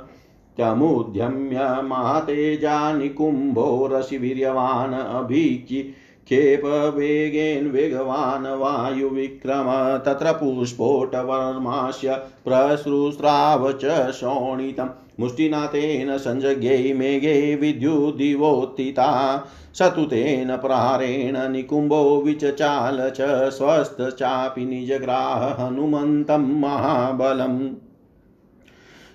तमुद्यम्य 0.57 1.79
महातेजा 1.83 2.93
निकुम्भो 2.93 3.89
रसिवीर्यवान् 3.91 4.93
अभिचि 4.93 5.93
क्षेपवेगेन 6.31 7.67
वेगवान् 7.67 8.59
वायुविक्रम, 8.59 9.65
तत्र 9.97 10.31
पुष्पोटवर्मास्य 10.31 12.13
प्रसृस्राव 12.13 13.71
च 13.71 14.11
शोणितम्। 14.11 14.89
मुष्टिना 15.19 15.65
तेन 15.65 16.17
सञ्जज्ञै 16.17 16.93
मेघे 16.93 17.55
विद्युद्दिवोत्थिता 17.55 19.09
स 19.75 19.81
तु 19.81 20.05
तेन 20.05 20.57
प्रहारेण 20.57 21.51
निकुम्भो 21.51 22.21
विचचाल 22.21 23.09
च 23.09 23.49
स्वस्थ 23.49 24.01
चापि 24.01 24.65
निजग्राह 24.65 25.65
हनुमन्तं 25.65 26.59
महाबलम्। 26.59 27.69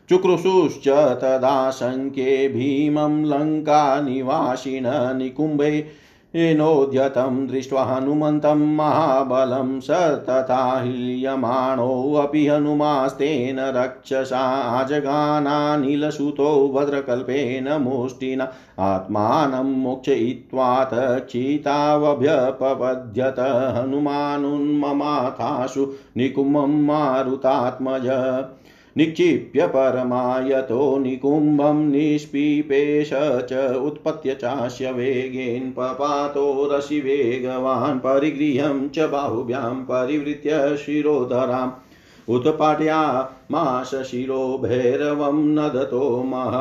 चुक्रुषुश्च 0.09 0.89
तदाशङ्क्ये 0.89 2.49
भीमं 2.49 3.25
लङ्कानिवासिन 3.25 4.85
निकुम्भे 5.17 6.06
येनोद्यतं 6.37 7.47
दृष्ट्वा 7.47 7.83
हनुमन्तं 7.85 8.65
महाबलं 8.77 9.69
स 9.81 9.91
तथा 10.29 10.59
ह्रियमाणोऽपि 10.81 12.47
हनुमास्तेन 12.47 13.61
रक्षसा 13.77 14.43
जगानानिलसुतो 14.91 16.49
भद्रकल्पेन 16.75 17.69
मुष्टिना 17.83 18.47
आत्मानं 18.85 19.69
मोक्षयित्वात् 19.83 20.95
क्षितावभ्यपपद्यत 21.27 23.39
हनुमानुन्ममाथासु 23.77 25.85
निकुम्भं 26.17 26.73
मारुतात्मज 26.87 28.09
निक्षिप्य 28.99 29.67
परमायतो 29.67 30.99
निकुम्भं 30.99 31.91
निष्पिपेश 31.91 33.11
च 33.15 33.77
उत्पत्य 33.85 34.35
चास्य 34.35 34.93
वेगेन 34.93 35.71
पपातो 35.71 36.69
रसि 36.73 37.01
वेगवान् 37.01 37.99
परिगृह्यं 37.99 38.89
च 38.89 38.99
बाहुभ्यां 38.99 39.75
परिवृत्य 39.75 40.77
शिरोधराम्। 40.77 41.71
उत्पाट्यामाश 42.29 43.95
शिरो 43.95 44.61
भैरवं 44.63 45.45
नदतो 45.55 46.23
मह। 46.23 46.57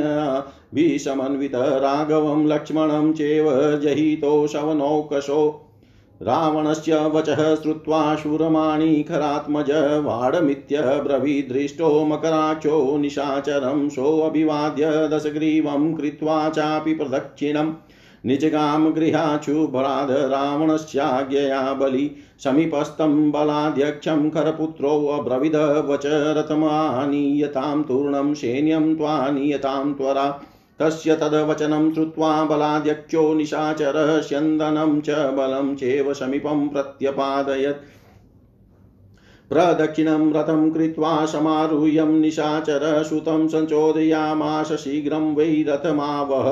विषमन्वित 0.74 1.54
राघवं 1.54 2.46
लक्ष्मणं 2.46 3.12
चेव 3.12 3.76
जहितो 3.76 4.46
शवनौकशो। 4.46 5.65
रावणस्य 6.22 7.10
वचः 7.14 7.54
श्रुत्वा 7.54 8.16
शूरमाणिखरात्मज 8.16 9.70
वाडमित्यब्रवीदृष्टो 10.04 12.04
मकराक्षो 12.04 12.98
निशाचरं 12.98 13.88
सोऽभिवाद्य 13.88 15.08
दशग्रीवं 15.08 15.94
कृत्वा 15.94 16.48
चापि 16.48 16.94
प्रदक्षिणम् 16.94 17.72
निजगां 18.26 18.92
गृहाचुभ्राद 18.92 20.10
रावणस्याज्ञया 20.10 21.72
बलि 21.72 22.10
समीपस्थं 22.44 23.30
बलाध्यक्षं 23.30 24.30
खरपुत्रोऽब्रविद 24.30 25.84
वच 25.88 26.02
रथमानीयतां 26.38 27.82
तूर्णं 27.82 28.34
सैन्यं 28.34 28.96
त्वानीयतां 28.96 29.92
त्वरा 29.92 30.40
तस्य 30.80 31.16
तद्वचनं 31.16 31.94
श्रुत्वा 31.94 32.44
बलाध्यक्षो 32.44 33.34
निशाचरः 33.34 34.20
स्यन्दनं 34.20 35.00
च 35.00 35.10
बलं 35.10 35.74
चेव 35.74 36.14
समीपं 36.14 36.68
प्रत्यपादयत्। 36.68 37.84
प्रदक्षिणं 39.48 40.32
रथं 40.32 40.70
कृत्वा 40.70 41.26
समारुह्यं 41.26 42.20
निशाचर 42.20 43.02
सुतं 43.02 43.48
सञ्चोदयामाश 43.48 44.72
शीघ्रं 44.72 45.34
वै 45.34 45.64
रथमावह। 45.68 46.50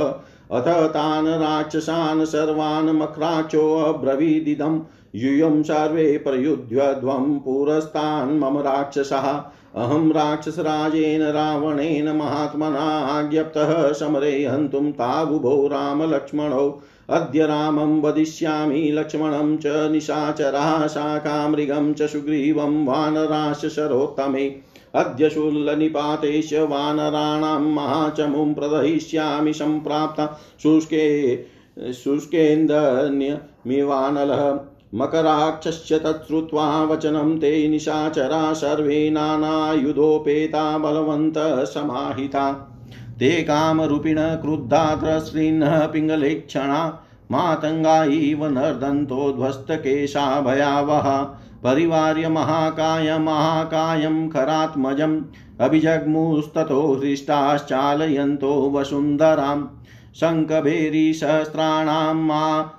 अथ 0.51 0.89
तान् 0.89 1.27
राक्षसान् 1.27 2.27
सर्वान् 2.27 2.91
मक्राक्षोऽब्रवीदिदं 2.91 4.79
यूयं 5.17 5.63
सर्वे 5.63 6.19
प्रयुध्यध्वं 6.19 7.39
पुरस्तान् 7.39 8.39
मम 8.39 8.59
राक्षसः। 8.59 9.43
अहं 9.75 10.13
राक्षसराजेन 10.13 11.23
रावणेन 11.23 12.17
महात्मना 12.17 12.99
आज्ञप्तः, 12.99 13.93
समरे 13.93 14.45
हन्तुं 14.45 14.93
ताबुभौ 14.93 15.67
रामलक्ष्मणौ। 15.67 16.83
अद्य 17.11 17.47
रामं 17.47 18.03
वदिष्यामि 18.03 18.93
लक्ष्मणं 18.93 19.57
च 19.57 19.67
निशाचराः, 19.67 20.87
शाकामृगं 20.87 21.95
च 21.95 22.03
सुग्रीवं 22.03 22.87
वानराश्च 22.87 23.67
शरोत्तमे 23.67 24.57
अद्य 24.95 25.31
शूलनिपातेश 25.31 26.53
वानराणां 26.53 27.61
महाचमुं 27.61 28.55
प्रदहिष्यामि 28.55 29.53
सम्प्राप्ता 29.53 30.41
शुष्के 30.63 31.45
शुष्केन्दन्यमिवानलः 31.93 34.74
मकराक्षस्य 34.95 35.99
तच्छ्रुत्वा 35.99 36.85
वचनं 36.85 37.39
ते 37.39 37.69
निशाचरा 37.69 38.53
सर्वे 38.53 39.11
नानायुधोपेता 39.11 40.79
बलवन्तः 40.79 41.65
समाहिता। 41.65 42.71
ते 43.19 43.43
कामरूपिण 43.43 44.17
क्रुद्धा 44.19 44.95
त्रस्त्रीन्नः 44.95 45.87
पिङ्गलेक्षणा, 45.87 46.99
मातङ्गा 47.31 48.05
इव 48.05 48.47
नर्दन्तोध्वस्तकेशा 48.47 50.41
भयावः 50.41 51.27
परिवार्य 51.65 52.29
महाकाय, 52.29 53.19
महाकायं 53.19 54.29
खरात्मजम् 54.29 55.23
अभिजग्मुस्ततो 55.61 56.95
हृष्टाश्चालयन्तो 56.95 58.73
वसुन्धरां। 58.75 59.67
शङ्खभेरीसहस्राणां 60.15 62.15
मा 62.15 62.71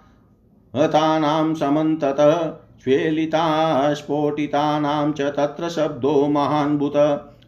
हतानां 0.77 1.55
समन्ततः 1.55 2.59
स्फेलितास्फोटितानां 2.79 5.11
च 5.11 5.21
तत्र 5.21 5.69
शब्दो 5.69 6.27
महान्भुत, 6.27 6.93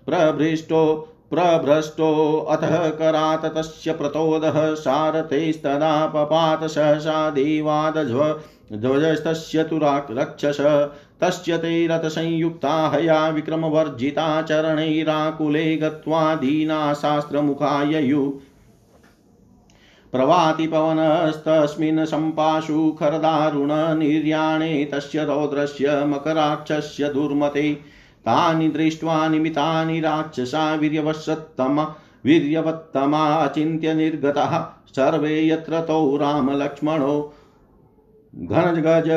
प्रभृष्टो, 0.05 1.13
प्रभ्रष्टो, 1.29 2.47
अतः 2.49 2.89
करात 2.89 3.45
तस्य 3.45 3.93
प्रतोदः, 3.93 4.73
सारथैस्तदा 4.73 6.05
पपात 6.05 6.63
सहसा 6.63 7.29
देवादध्व, 7.29 8.41
ध्वजस्तस्य 8.73 9.63
तु 9.63 9.79
रक्षस, 9.83 10.89
तस्य 11.21 11.57
ते 11.57 11.87
रथसंयुक्ता 11.87 12.89
हया 12.89 13.29
विक्रमवर्जिता 13.29 14.41
चरणैराकुले 14.41 15.77
गत्वा 15.77 16.35
दीना 16.35 16.93
शास्त्रमुखाययु 16.93 18.39
प्रवाति 20.11 20.67
पवनस्तस्मिन् 20.67 22.05
सम्पाशु 22.05 22.95
खरदारुणनिर्याणे 22.99 24.85
तस्य 24.85 25.25
रौद्रस्य 25.25 26.05
मकराक्षस्य 26.05 27.09
दुर्मते। 27.09 27.77
तानि 28.19 28.67
दृष्ट्वा 28.67 29.27
निमितानि 29.27 29.99
राक्षसा 29.99 30.75
वीर्यवशत्तम 30.75 31.87
वीर्यवत्तमा 32.25 33.27
अचिन्त्य 33.27 33.93
निर्गतः। 33.93 34.67
सर्वे 34.95 35.47
यत्र 35.47 35.81
तौ 35.81 36.17
रामलक्ष्मणो। 36.17 37.33
घनजगज 38.35 39.09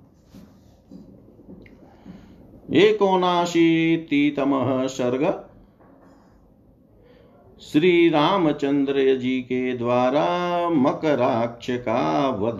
एकोनाशीतितमः 2.73 4.87
सर्ग। 4.87 5.43
श्री 7.61 8.09
रामचंद्र 8.09 8.93
जी 8.93 9.41
के 9.41 9.77
द्वारा 9.77 10.69
मकराक्ष 10.69 11.67
का 11.69 12.29
वध 12.29 12.59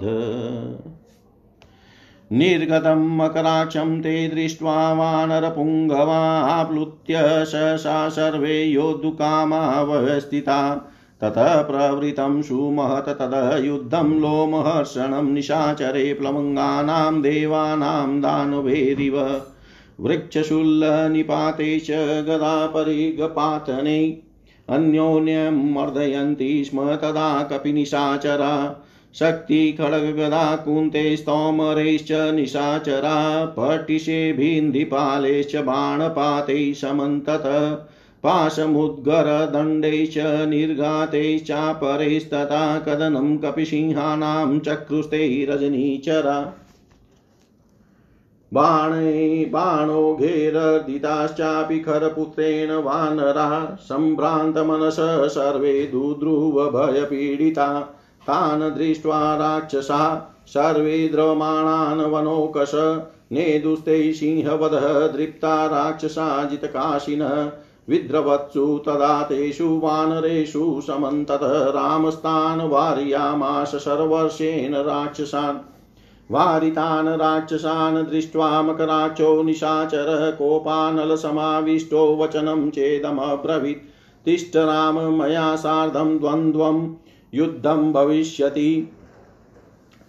निर्गतं 2.31 3.17
मकराक्षं 3.17 4.01
ते 4.01 4.27
दृष्ट्वा 4.27 4.93
वानरपुङ्गवाप्लुत्य 4.93 7.19
ससा 7.21 8.09
सर्वे 8.09 8.63
योद्धुकामावस्थिता। 8.63 10.91
ततः 11.21 11.61
प्रवृतं 11.61 12.41
सुमहत 12.41 13.09
ततः 13.09 13.57
युद्धं 13.57 14.19
लोमहर्षणं 14.19 15.31
निशाचरे 15.31 16.13
प्लवङ्गानां 16.13 17.21
देवानां 17.21 18.21
दानवेरिव 18.21 19.41
वृक्षशूलनिपाते 20.01 21.79
च 21.79 21.91
गदापरिगपातने 22.27 24.21
अन्योन्यं 24.69 25.73
मर्दयन्ति 25.73 26.65
स्म 26.65 26.95
तदा 26.95 27.43
कपिनिशाचरा 27.43 28.85
शक्तिखड्गदा 29.15 30.55
कुन्ते 30.55 31.17
स्तोमरैश्च 31.17 32.11
निशाचरा 32.11 33.45
पटिशेभिन्धिपालैश्च 33.57 35.55
बाणपातैः 35.55 36.73
समन्तत 36.73 37.43
पाशमुद्गरदण्डैश्च 38.23 40.17
निर्घातैश्चापरैस्तथा 40.49 42.79
कदनं 42.79 43.37
कपिसिंहानां 43.37 44.59
चक्रुस्ते 44.59 45.47
रजनीचरा 45.49 46.58
बाणै 48.53 49.45
बाणोघेरर्दिताश्चापि 49.45 51.79
खरपुत्रेण 51.79 52.71
वानरा, 52.71 53.77
सम्भ्रान्तमनस 53.89 55.35
सर्वे 55.35 55.85
दुद्रुवभयपीडिता 55.85 57.95
तान् 58.27 58.77
दृष्ट्वा 58.77 59.35
राक्षसा, 59.35 60.31
सर्वे 60.47 61.09
द्रवमाणान् 61.09 62.11
वनोकश 62.11 62.71
नेदुस्ते 63.31 64.13
सिंहवधः 64.13 65.07
दृप्ता 65.07 65.67
राक्षसा 65.67 66.45
जितकाशिनः 66.45 67.51
विद्रवत्सु 67.89 68.83
तदा 68.87 69.23
तेषु 69.23 69.79
वानरेषु 69.83 70.81
समन्ततः 70.87 71.69
रामस्तान् 71.69 72.61
वारयामाश 72.61 73.75
सर्वर्षेण 73.75 74.75
राक्षसान्। 74.75 75.78
वारितान् 76.31 77.07
राक्षसान् 77.07 78.05
दृष्ट्वा 78.05 78.61
मकराक्षो 78.61 79.43
निशाचरः 79.43 80.31
कोपानलसमाविष्टो 80.31 82.17
वचनं 82.17 82.69
चेदमब्रवीत्। 82.69 83.89
तिष्ठ 84.25 84.57
राम, 84.57 84.99
मया 84.99 85.55
सार्धं 85.55 86.19
द्वन्द्वं 86.19 86.95
युद्धं 87.33 87.93
भविष्यति। 87.93 88.91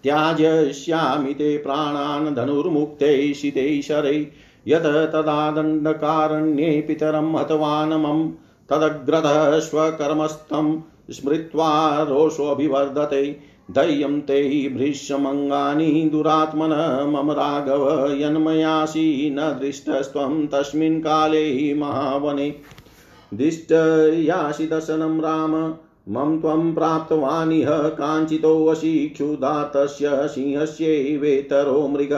त्याजयिष्यामि 0.03 1.35
ते 1.35 1.59
प्राणान् 1.59 2.35
धनुर्मुक्तैः 2.35 3.33
शितैः 3.33 3.81
शरैः। 3.83 4.27
यत 4.69 4.83
तदा 4.83 5.51
दण्डकारण्ये 5.51 6.85
पितरं 6.89 7.39
हतवान् 7.39 7.93
मम। 7.93 8.29
तदग्रतः 8.71 9.59
स्वकर्मस्थं 9.59 10.83
स्मृत्वा 11.11 12.03
रोषोऽभिवर्धते। 12.03 13.50
दह्यं 13.71 14.21
ते 14.21 14.69
भृशमङ्गानि 14.69 16.09
दुरात्मन 16.13 16.69
मम 17.15 17.31
राघव 17.31 18.13
यन्मयासि 18.13 19.31
न 19.39 19.41
दृष्टस्त्वं 19.41 20.47
तस्मिन् 20.47 21.01
काले 21.01 21.75
महावने। 21.75 22.55
दिष्टयासि 23.35 24.67
दर्शनं 24.67 25.21
राम, 25.21 25.75
मम 26.09 26.41
त्वं 26.41 26.75
प्राप्तवानिह 26.75 27.71
काञ्चितोऽसि 27.71 29.09
क्षुधातस्य 29.15 30.11
सिंहस्यैवेतरो 30.15 31.89
मृग। 31.89 32.13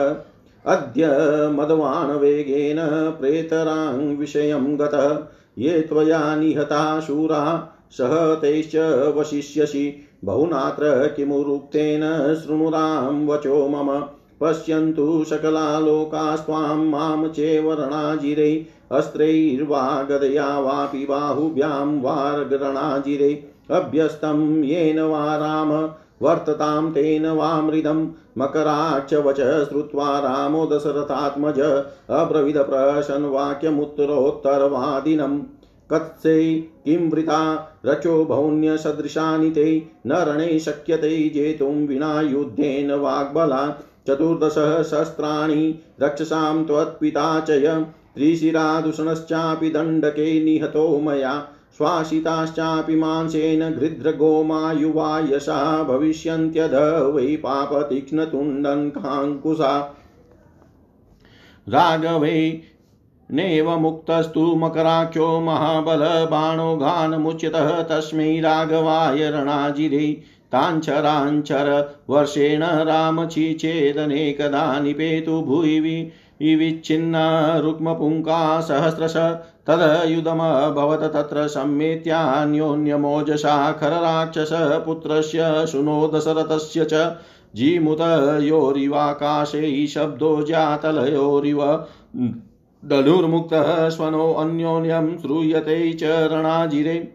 अद्य 0.65 1.07
मदवाणवेगेन 1.53 2.77
प्रेतरां 3.19 4.15
विषयं 4.15 4.79
गतः, 4.79 5.27
ये 5.57 5.81
त्वया 5.81 6.35
निहता 6.35 6.99
शूरा, 6.99 7.69
सह 7.91 8.35
तैश्च 8.35 8.75
वशिष्यसि। 9.17 10.09
बहुनात्र 10.23 11.07
किमुरुक्तेन 11.07 12.01
शृणुरां 12.35 13.27
वचो 13.27 13.67
मम। 13.67 14.03
पश्यन्तु 14.41 15.23
सकला 15.23 15.79
लोकास्त्वां 15.79 16.77
माँ 16.77 17.27
चेवरणाजिरै 17.27 18.65
अस्त्रैर्वा 18.91 20.03
गदया 20.03 20.59
वापि 20.59 21.05
बाहुभ्यां 21.05 22.01
वार्गरणाजिरै 22.01 23.33
अभ्यस्तं 23.71 24.63
येन 24.63 24.99
वा 25.01 25.37
राम, 25.37 25.89
वर्ततां 26.21 26.91
तेन 26.91 27.29
वा 27.29 27.61
मृदं 27.61 28.05
मकराक्ष 28.37 29.13
वच 29.13 29.67
श्रुत्वा 29.69 30.19
रामो 30.19 30.65
दशरथात्मज 30.65 31.59
अब्रविदप्रशन् 32.09 33.25
कत्से 35.91 36.69
किं 36.85 37.11
वृथा? 37.11 37.73
रचो 37.85 38.25
भौन्यसदृशानि 38.25 39.49
ते 39.49 39.87
न 40.07 40.11
रणे 40.11 40.59
शक्यते 40.59 41.29
जेतुं 41.29 41.87
विना 41.87 42.21
युद्धेन 42.21 42.91
वाग्बलात् 42.91 44.07
चतुर्दशः 44.07 44.83
शस्त्राणि, 44.83 45.79
रक्षसां 46.01 46.65
त्वत्पिता 46.65 47.39
च 47.39 47.85
त्रिशिरादूषणश्चापि 48.15 49.69
दण्डके 49.69 50.43
निहतो 50.43 50.99
मया। 50.99 51.47
श्वासिताश्चापि 51.77 52.95
मांसेन 52.95 53.73
गृध्रगोमायुवा 53.73 55.19
यशा 55.19 55.83
भविष्यन्त्यध 55.83 57.11
वै 57.15 57.35
पापतीक्ष्णतुण्डन्काङ्कुशा 57.35 59.97
राघवे 61.69 62.61
नेव 63.33 63.69
मुक्तस्तु 63.79 64.41
मकराख्यो 64.55 65.27
महाबलबाणो 65.41 66.75
घानमुच्यतः 66.77 67.81
तस्मै 67.89 68.39
राघवाय 68.41 69.29
रणाजिरे 69.31 70.07
ताञ्छराञ्छर 70.53 71.69
वर्षेण 72.09 72.63
रामचिचेदनेकदा 72.89 74.79
निपेतु 74.79 75.41
भुवि 75.47 76.11
विच्छिन्ना 76.59 77.25
रुक्मपुङ्का 77.59 78.39
सहस्रश 78.61 79.15
तदयुधमभवत् 79.67 81.13
तत्र 81.13 81.47
सम्मेत्यान्योन्यमोजसा 81.47 83.71
खरराक्षसपुत्रस्य 83.81 85.65
शुनो 85.71 85.97
दशरथस्य 86.15 86.87
च 86.93 87.03
जीमुतयोरिवाकाशै 87.55 89.75
शब्दो 89.87 90.41
जातलयोरिव 90.43 91.61
धनुर्मुक्तः 92.89 93.89
स्वनो 93.89 94.33
अन्योन्यं 94.33 95.17
श्रूयते 95.17 95.93
च 95.93 96.03
रणाजिरे। 96.03 97.13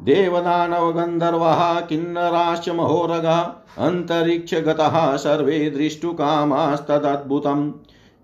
देवदानवगन्धर्वः 0.00 1.80
किन्नराश्च 1.80 2.68
महोरगा 2.68 3.66
अन्तरिक्षगतः 3.78 5.16
सर्वे 5.16 5.70
दृष्टुकामास्तदद्भुतम्। 5.70 7.72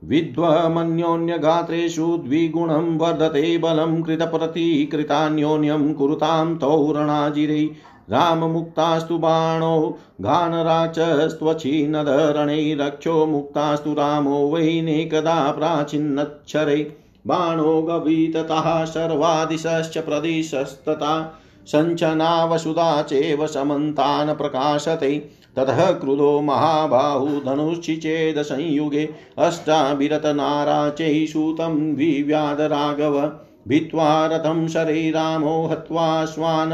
विद्वमन्योन्यगात्रेषु 0.04 2.16
द्विगुणं 2.16 2.98
वर्धते 2.98 3.58
बलं 3.58 4.02
कृतप्रतीकृतान्योन्यं 4.02 5.94
कुरुतां 5.94 6.56
तौ 6.56 6.92
रणाजिरे। 6.92 7.70
राममुक्तास्तु 8.10 9.18
बाणो 9.18 9.98
घानराचस्त्वच्छिन्नदरणे 10.20 12.74
रक्षो 12.74 13.26
मुक्तास्तु 13.26 13.92
रामो 13.92 14.50
वैनेकदा 14.50 15.52
प्राचीन्नच्छरे 15.52 16.96
बाणो 17.26 17.82
गवीततः 17.82 18.84
सर्वादिशश्च 18.84 19.98
प्रदिशस्तथा 19.98 21.42
सञ्चना 21.66 22.44
वसुधा 22.44 23.02
चैव 23.02 23.46
समन्तान् 23.46 24.34
प्रकाशते। 24.34 25.32
ततः 25.56 25.92
क्रुधो 25.92 26.40
महाबाहु 26.40 27.26
धनुश्चिचेद 27.26 28.42
संयुगे 28.42 29.14
अष्टाभिरतनाराचै 29.38 31.26
सूतं 31.26 31.94
विव्याधराघव 31.94 33.32
भित्त्वा 33.68 34.26
रथं 34.26 34.68
शरीरामो 34.68 35.66
हत्वा 35.66 36.24
स्वान् 36.24 36.72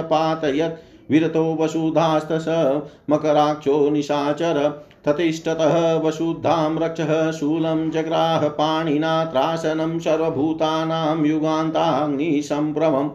विरतो 1.11 1.59
वसुधास्तस, 1.61 2.44
मकराक्षो 3.11 3.90
निशाचर, 3.90 4.84
ततिष्ठतः 5.05 5.94
वसुधां 5.94 6.78
रक्षः 6.78 7.30
शूलं 7.30 7.90
जग्राह 7.90 8.48
पाणिना 8.48 9.24
त्रासनं 9.24 9.98
सर्वभूतानां 9.98 11.26
युगान्ताग्निसम्भ्रमम् 11.26 13.11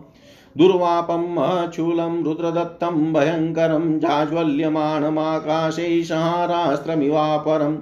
दुर्वापं 0.57 1.35
महच्छूलं 1.35 2.23
रुद्रदत्तं 2.23 3.13
भयङ्करं 3.13 3.99
जाज्वल्यमानमाकाशे 3.99 6.03
संहारास्त्रमिवापरम् 6.03 7.77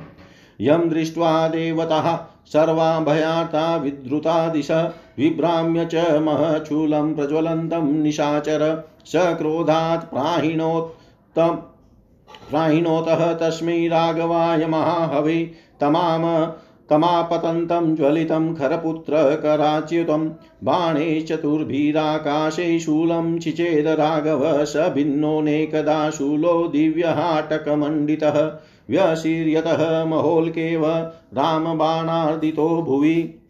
यं 0.61 0.89
दृष्ट्वा 0.89 1.47
देवतः 1.47 2.19
सर्वा 2.45 2.99
भयाता 2.99 3.75
विद्रुता 3.75 4.49
दिश 4.49 4.71
विभ्राम्य 5.17 5.85
च 5.85 5.95
महच्छूलं 5.95 7.13
प्रज्वलन्तं 7.13 8.03
निशाचर। 8.03 8.89
स 9.05 9.11
क्रोधात् 9.15 10.09
प्राहिणोत्तम 10.09 11.55
प्राहिणोतः 12.49 13.33
तस्मै 13.33 13.87
राघवाय 13.87 14.65
महाहवे। 14.65 15.51
तमाम 15.81 16.51
तमापतन्तं 16.89 17.95
ज्वलितं 17.95 18.53
खरपुत्रकराच्युतं 18.55 20.27
बाणे 20.63 21.21
चतुर्भिराकाशे 21.21 22.79
शूलं 22.79 23.39
चिचेद 23.39 23.87
राघव 23.87 24.65
स 24.65 24.77
भिन्नोऽनेकदा 24.77 26.09
शूलो 26.09 26.67
दिव्यहाटकमण्डितः। 26.67 28.37
व्यशीर्यतः 28.89 30.05
महोल्केव 30.05 30.85
रामबाणार्दितो 31.33 32.81
भुवि। 32.81 33.41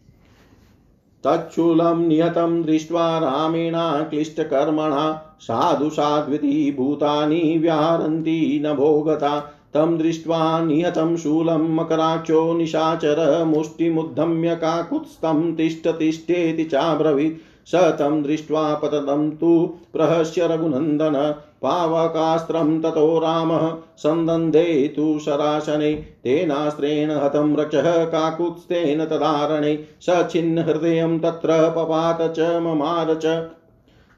तच्छूलं 1.26 2.08
निहतं 2.08 2.62
दृष्ट्वा 2.62 3.18
रामेणाक्लिष्टकर्मणा 3.18 5.36
साधु 5.40 5.90
साध्विति 5.90 6.74
भूतानि 6.78 7.58
व्याहरन्ति 7.58 8.62
न 8.66 8.74
भोगता। 8.74 9.52
तं 9.74 9.98
दृष्ट्वा 9.98 10.60
निहतं 10.60 11.16
शूलं 11.16 11.74
मकराक्षो 11.74 12.54
निशाचर 12.54 13.44
मुष्टिमुद्धम्य 13.44 14.54
काकुत्स्थं 14.54 15.54
तिष्ठ 15.54 15.88
तिष्ठेति 15.88 16.64
चाब्रवीत्। 16.64 17.68
स 17.68 17.74
तं 17.74 18.22
दृष्ट्वा 18.22 18.74
पततं 18.74 19.30
तु 19.30 19.74
प्रहस्य 19.92 20.46
रघुनन्दन। 20.46 21.34
पावकास्त्रं 21.66 22.80
ततो 22.80 23.18
रामः 23.18 23.74
सन्दन्धे 23.96 24.92
तु 24.96 25.18
शराशने, 25.18 25.94
तेनास्त्रेण 25.94 27.10
हतं 27.10 27.56
रक्षः 27.56 28.04
काकुत्स्थेन 28.04 29.04
तदारणे, 29.04 29.78
स 30.00 30.26
छिन्नहृदयं 30.30 31.18
तत्र 31.18 31.74
पपात 31.76 32.34
च 32.36 32.40
ममार 32.40 33.14
च। 33.14 33.48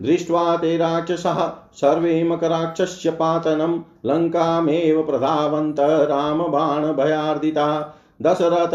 दृष्ट्वा 0.02 0.56
ते 0.56 0.76
राक्षसः 0.76 1.52
सर्वे 1.74 2.24
मकराक्षस्य 2.24 3.10
पातनं 3.10 3.78
लङ्कामेव 4.06 5.02
प्रधावन्त 5.02 5.80
रामबाणभयार्दिता। 5.80 7.94
दशरथ 8.22 8.70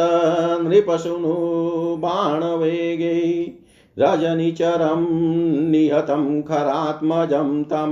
नृपशुनु 0.63 1.97
बाणवेगे, 1.97 3.51
रजनिचरं 3.99 5.69
निहतं 5.69 6.41
खरात्मजं 6.41 7.63
तम। 7.63 7.91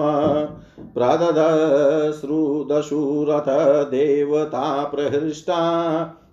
प्रदधश्रुदशुरथ 0.96 3.92
देवता 3.92 4.84
प्रहृष्टा 4.84 5.58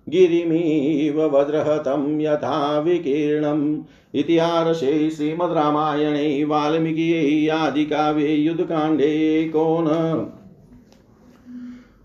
गिरिमिव 0.09 1.37
वज्रहतं 1.37 2.21
यथा 2.21 2.79
विकीर्णम् 2.79 3.83
इतिहासे 4.15 5.09
श्रीमद्रामायणे 5.09 6.43
वाल्मीकिये 6.43 7.49
आदिकाव्ये 7.49 8.35
युद्धकाण्डे 8.35 9.51
कोन 9.55 9.87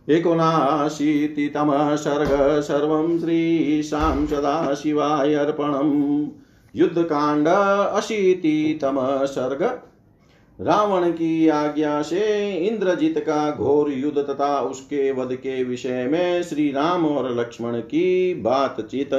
एकोनाशीतितमः 0.08 1.96
सर्ग 1.96 2.60
सर्वं 2.60 3.18
श्रीशां 3.18 4.26
सदाशिवाय 4.26 5.34
अर्पणम्। 5.34 6.26
युद्धकांड 6.76 7.48
अशीतितमः 7.48 9.24
रावण 10.60 11.10
की 11.10 11.48
आज्ञा 11.48 12.02
से 12.02 12.56
इंद्रजीत 12.56 13.18
का 13.18 13.50
घोर 13.50 13.90
युद्ध 13.90 14.18
तथा 14.18 14.60
उसके 14.60 15.12
वध 15.12 15.34
के 15.34 15.64
विषय 15.64 16.04
में 16.04 16.42
श्री 16.42 16.72
राम 16.72 17.06
और 17.06 17.40
लक्ष्मण 17.40 17.80
की 17.80 18.34
बातचीत। 18.34 19.10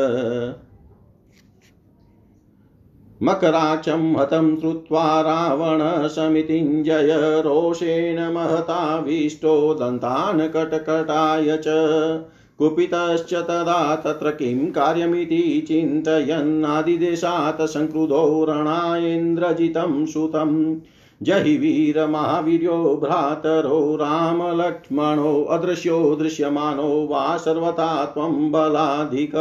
मकराक्षं 3.24 4.16
हतं 4.16 4.60
श्रुत्वा 4.60 5.22
रावणसमितिञ्जय 5.22 7.42
रोषेण 7.42 8.34
महताविष्टो 8.34 9.74
दन्तान् 9.74 10.42
कटकटाय 10.42 11.58
च। 11.58 11.64
कुपितश्च 12.60 13.34
तदा 13.34 13.96
तत्र 13.96 14.32
किं 14.32 14.72
कार्यमिति 14.72 15.66
चिन्तयन्नादिदेशात् 15.68 17.62
संक्रुधो 17.62 18.46
रणायेन्द्रजितं 18.50 20.06
सुतम्। 20.06 20.76
जहि 21.26 21.58
वीर 21.58 21.60
वीरमहावीर्यो 21.60 23.00
भ्रातरो 23.04 23.96
राम 23.96 24.42
रामलक्ष्मणो 24.42 25.44
अदृश्यो 25.44 26.16
दृश्यमानो 26.16 27.08
वा 27.12 27.38
सर्वथा 27.38 28.06
त्वं 28.06 28.52
बलाधिक। 28.52 29.32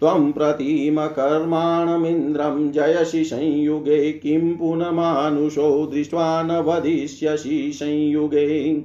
त्वं 0.00 0.32
प्रतिमकर्माणमिन्द्रं 0.32 2.72
जयसि 2.72 3.24
संयुगे, 3.24 4.12
किं 4.12 4.56
पुनमानुषो 4.56 5.90
दृष्ट्वा 5.94 6.42
न 6.42 6.50
वदिष्यसि 6.50 7.70
संयुगे। 7.74 8.84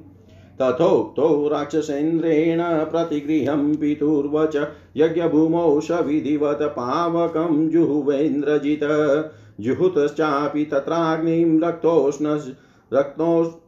तथोक्तो 0.62 1.48
राक्षसेन्द्रेण 1.48 2.60
प्रतिगृहं 2.62 3.76
पितुर्वच 3.76 4.68
यज्ञभूमौ 4.98 5.80
सविधिवत 5.80 6.60
पावकं 6.62 7.70
जुहुवेन्द्रजित्। 7.70 8.84
जुहुतश्चापि 9.60 10.66
तत्राग्निं 10.66 11.68
रक्तोष्ण 11.68 12.40
रक्तोष् 12.94 13.64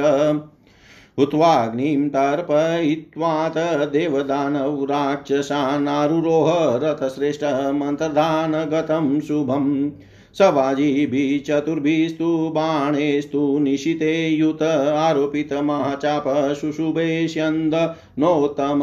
हुत्वाग्निं 1.20 2.10
तर्पयित्वात 2.10 3.54
देवदानौ 3.92 4.86
राक्षसानारुरोह 4.86 6.80
रथश्रेष्ठमन्त्रदानगतं 6.84 9.20
शुभम्। 9.20 9.92
सवाजिभिः 10.36 11.44
चतुर्भिस्तु 11.48 12.52
बाणेस्तु 12.56 13.60
निशिते 13.60 14.30
युत 14.30 14.64
आरोपितमाचाप 14.64 16.24
शुशुभेष्यन्द 16.62 17.76
नोत्तम 18.20 18.82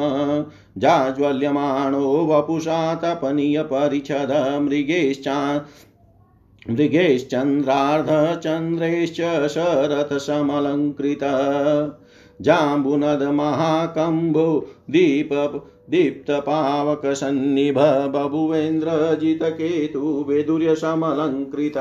जाज्वल्यमाणो 0.78 2.26
वपुषा 2.26 2.94
तपनीयपरिच्छद 2.94 4.58
मृगेश्चा 4.62 5.66
मृगेश्चन्द्रार्धचन्द्रैश्च 6.70 9.16
शरथसमलङ्कृत 9.54 11.24
जाम्बुनदमहाकम्बो 12.40 14.46
दीप 14.90 15.30
दीप्तपावकसन्निभ 15.90 18.10
बभुवेन्द्रजितकेतु 18.14 20.24
वैदुर्यसमलङ्कृत 20.28 21.74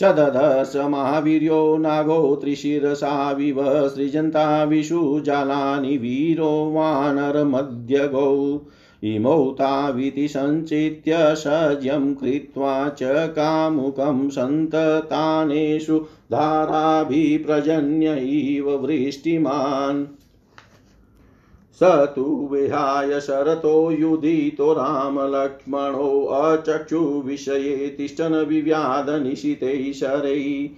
सदधस 0.01 0.73
महावीर्यो 0.77 1.77
नागो 1.77 2.37
त्रिशिरसाविव 2.37 3.89
सृजन्ता 3.89 4.65
विषुजालानि 4.65 5.97
वीरो 5.97 6.73
वानरमध्यगौ। 6.75 8.61
इमौ 9.05 9.51
ताविति 9.51 10.29
सञ्चित्य 10.29 11.17
सज्यं 11.17 12.15
कृत्वा 12.15 12.89
च 12.89 12.99
कामुकं 13.29 14.29
सन्ततानेषु 14.29 15.99
धाराभिप्रजन्य 16.33 18.17
इव 18.17 18.71
वृष्टिमान्। 18.71 20.18
स 21.81 22.07
तु 22.17 22.49
विहाय 22.53 23.21
शरतो 23.21 23.91
युधितो 23.91 24.73
रामलक्ष्मणो 24.73 26.25
अचक्षुविषये 26.25 27.95
तिष्ठन् 27.99 28.47
विव्याधनिशितैः 28.47 29.93
शरैः। 29.93 30.69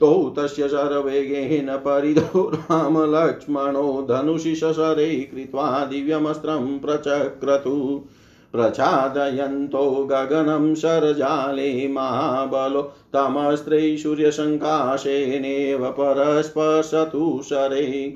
तौ 0.00 0.34
तस्य 0.38 0.68
शरवेगेन 0.68 1.76
परिधो 1.76 2.52
रामलक्ष्मणो 2.54 4.06
धनुषि 4.10 4.54
शशरे 4.54 5.16
कृत्वा 5.16 5.84
दिव्यमस्त्रं 5.84 6.78
प्रचक्रतु। 6.78 8.04
प्रच्छादयन्तो 8.52 10.08
गगनं 10.10 10.74
शरजाले 10.74 11.88
महाबलो 11.88 12.82
तमस्त्रै 12.82 13.96
सूर्यसङ्काशेनेव 13.96 15.84
परस्पर्शतु 15.90 17.40
शरे। 17.44 18.14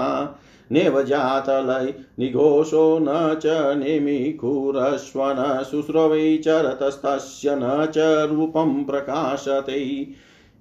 नेव 0.72 1.02
जातलय 1.02 1.94
निघोषो 2.20 3.00
न 3.02 3.40
च 3.44 3.74
निमिखुरश्वन 3.78 5.64
शुश्रवै 5.72 6.38
चरतस्तस्य 6.38 7.56
न 7.56 7.92
च 7.96 8.28
रूपं 8.32 8.84
प्रकाशते 8.84 10.08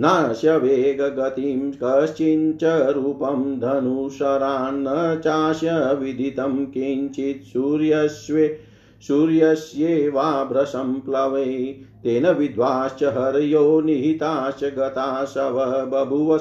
नाश्य 0.00 0.56
वेगगतिं 0.56 1.72
कश्चिञ्च 1.72 2.64
रूपं 2.64 3.60
धनुशरान्न 3.60 4.86
चास्य 5.20 5.70
विदितं 5.72 6.66
किञ्चित् 6.66 7.42
सूर्यस्वे 7.42 8.58
सूर्यस्येवाभ्रशं 9.08 11.00
प्लवै 11.00 11.76
तेन 12.04 12.26
विद्वाश्च 12.26 13.02
हरयो 13.04 13.80
निहिताश्च 13.80 14.64
गता 14.64 15.24
शव 15.24 15.58
बभुव 15.86 16.38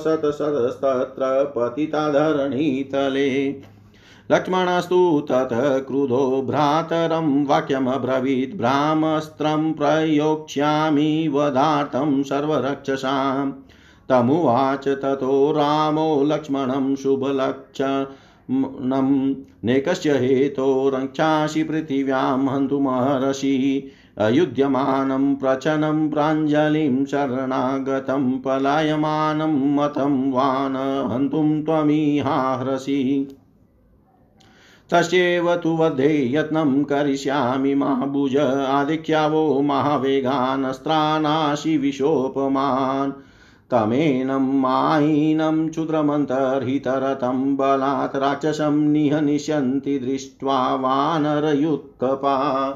पतिता 1.56 2.10
धरणीतले 2.12 3.50
लक्ष्मणस्तु 4.32 5.28
ततः 5.30 5.78
क्रुधो 5.80 6.42
भ्रातरं 6.42 7.46
वाक्यमब्रवीत् 7.46 8.58
भ्रामस्त्रं 8.58 9.74
प्रयोक्ष्यामि 9.74 11.28
वधार्थं 11.28 12.24
सर्वरक्षसाम् 12.24 13.52
तमुवाच 14.10 14.88
ततो 14.88 15.52
रामो 15.52 16.24
लक्ष्मणं 16.24 16.96
शुभलक्ष 16.96 17.82
नं 18.52 19.10
नेकस्य 19.64 20.12
हेतोरक्षासि 20.12 21.64
पृथिव्यां 21.64 22.48
हन्तुमहर्षि। 22.48 23.92
अयुध्यमानं 24.20 25.36
प्रचनं 25.36 26.10
प्राञ्जलिं 26.10 27.06
शरणागतं 27.06 28.40
पलायमानं 28.40 29.76
मतं 29.76 30.32
वान 30.32 31.08
हन्तुं 31.12 31.64
त्वमिहाहृसि 31.64 33.28
तस्यैव 34.94 35.56
तु 35.56 35.78
वधे 35.78 36.36
यत्नं 36.36 36.84
करिष्यामि 36.84 37.76
महाभुज 37.76 38.38
आदिख्यावो 38.38 39.62
महावेगानस्त्रानाशि 39.62 41.78
विशोपमान् 41.78 43.12
तमेनं 43.72 44.60
मायिनं 44.60 45.70
क्षुद्रमन्तर्हितरतं 45.70 47.56
बलात् 47.56 48.16
राक्षसं 48.16 48.92
निहनिष्यन्ति 48.92 50.00
दृष्ट्वा 50.00 50.76
वानरयुत्कपा। 50.76 52.70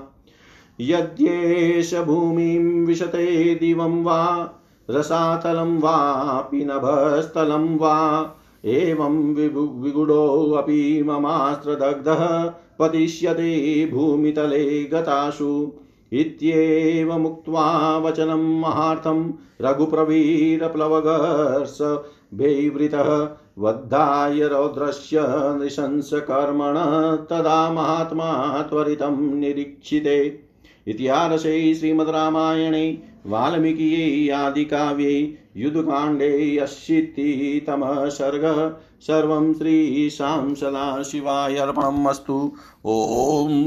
यद्येष 0.80 1.96
भूमिं 1.96 2.86
विशते 2.86 3.56
दिवं 3.56 4.04
वा, 4.04 4.50
रसातलं 4.90 5.78
वापि 5.78 6.66
नभस्थलं 6.66 7.78
वा। 7.78 8.36
एवं 8.66 9.36
विगुडोऽपि 9.84 11.04
ममास्त्रदग्धः 11.08 12.54
पतिष्यते 12.80 13.90
भूमितले 13.94 14.84
गतासु। 14.84 15.72
इत्येवमुक्त्वा 16.14 17.98
वचनं 17.98 18.60
महार्थं 18.60 19.34
रघुप्रवीरप्लवगर्ष 19.62 22.06
भैवृतः 22.34 23.30
वद्धाय 23.60 24.48
रौद्रस्य 24.48 25.24
नृशंसकर्मण 25.28 26.76
तदा 27.16 27.74
महात्मा 27.74 28.62
त्वरितं 28.62 29.36
निरीक्षिते। 29.36 30.43
इतिहासे 30.88 31.76
श्रीमद्रामायणे, 31.76 32.98
वाल्मीकियै 33.26 34.36
आदिकाव्ये, 34.36 35.38
युद्धकाण्डे 35.58 36.58
अशीतितमः 36.58 38.10
सर्गः 38.10 38.78
सर्वं 39.02 39.54
श्रीशां 39.54 40.56
सदाशिवाय 40.56 41.56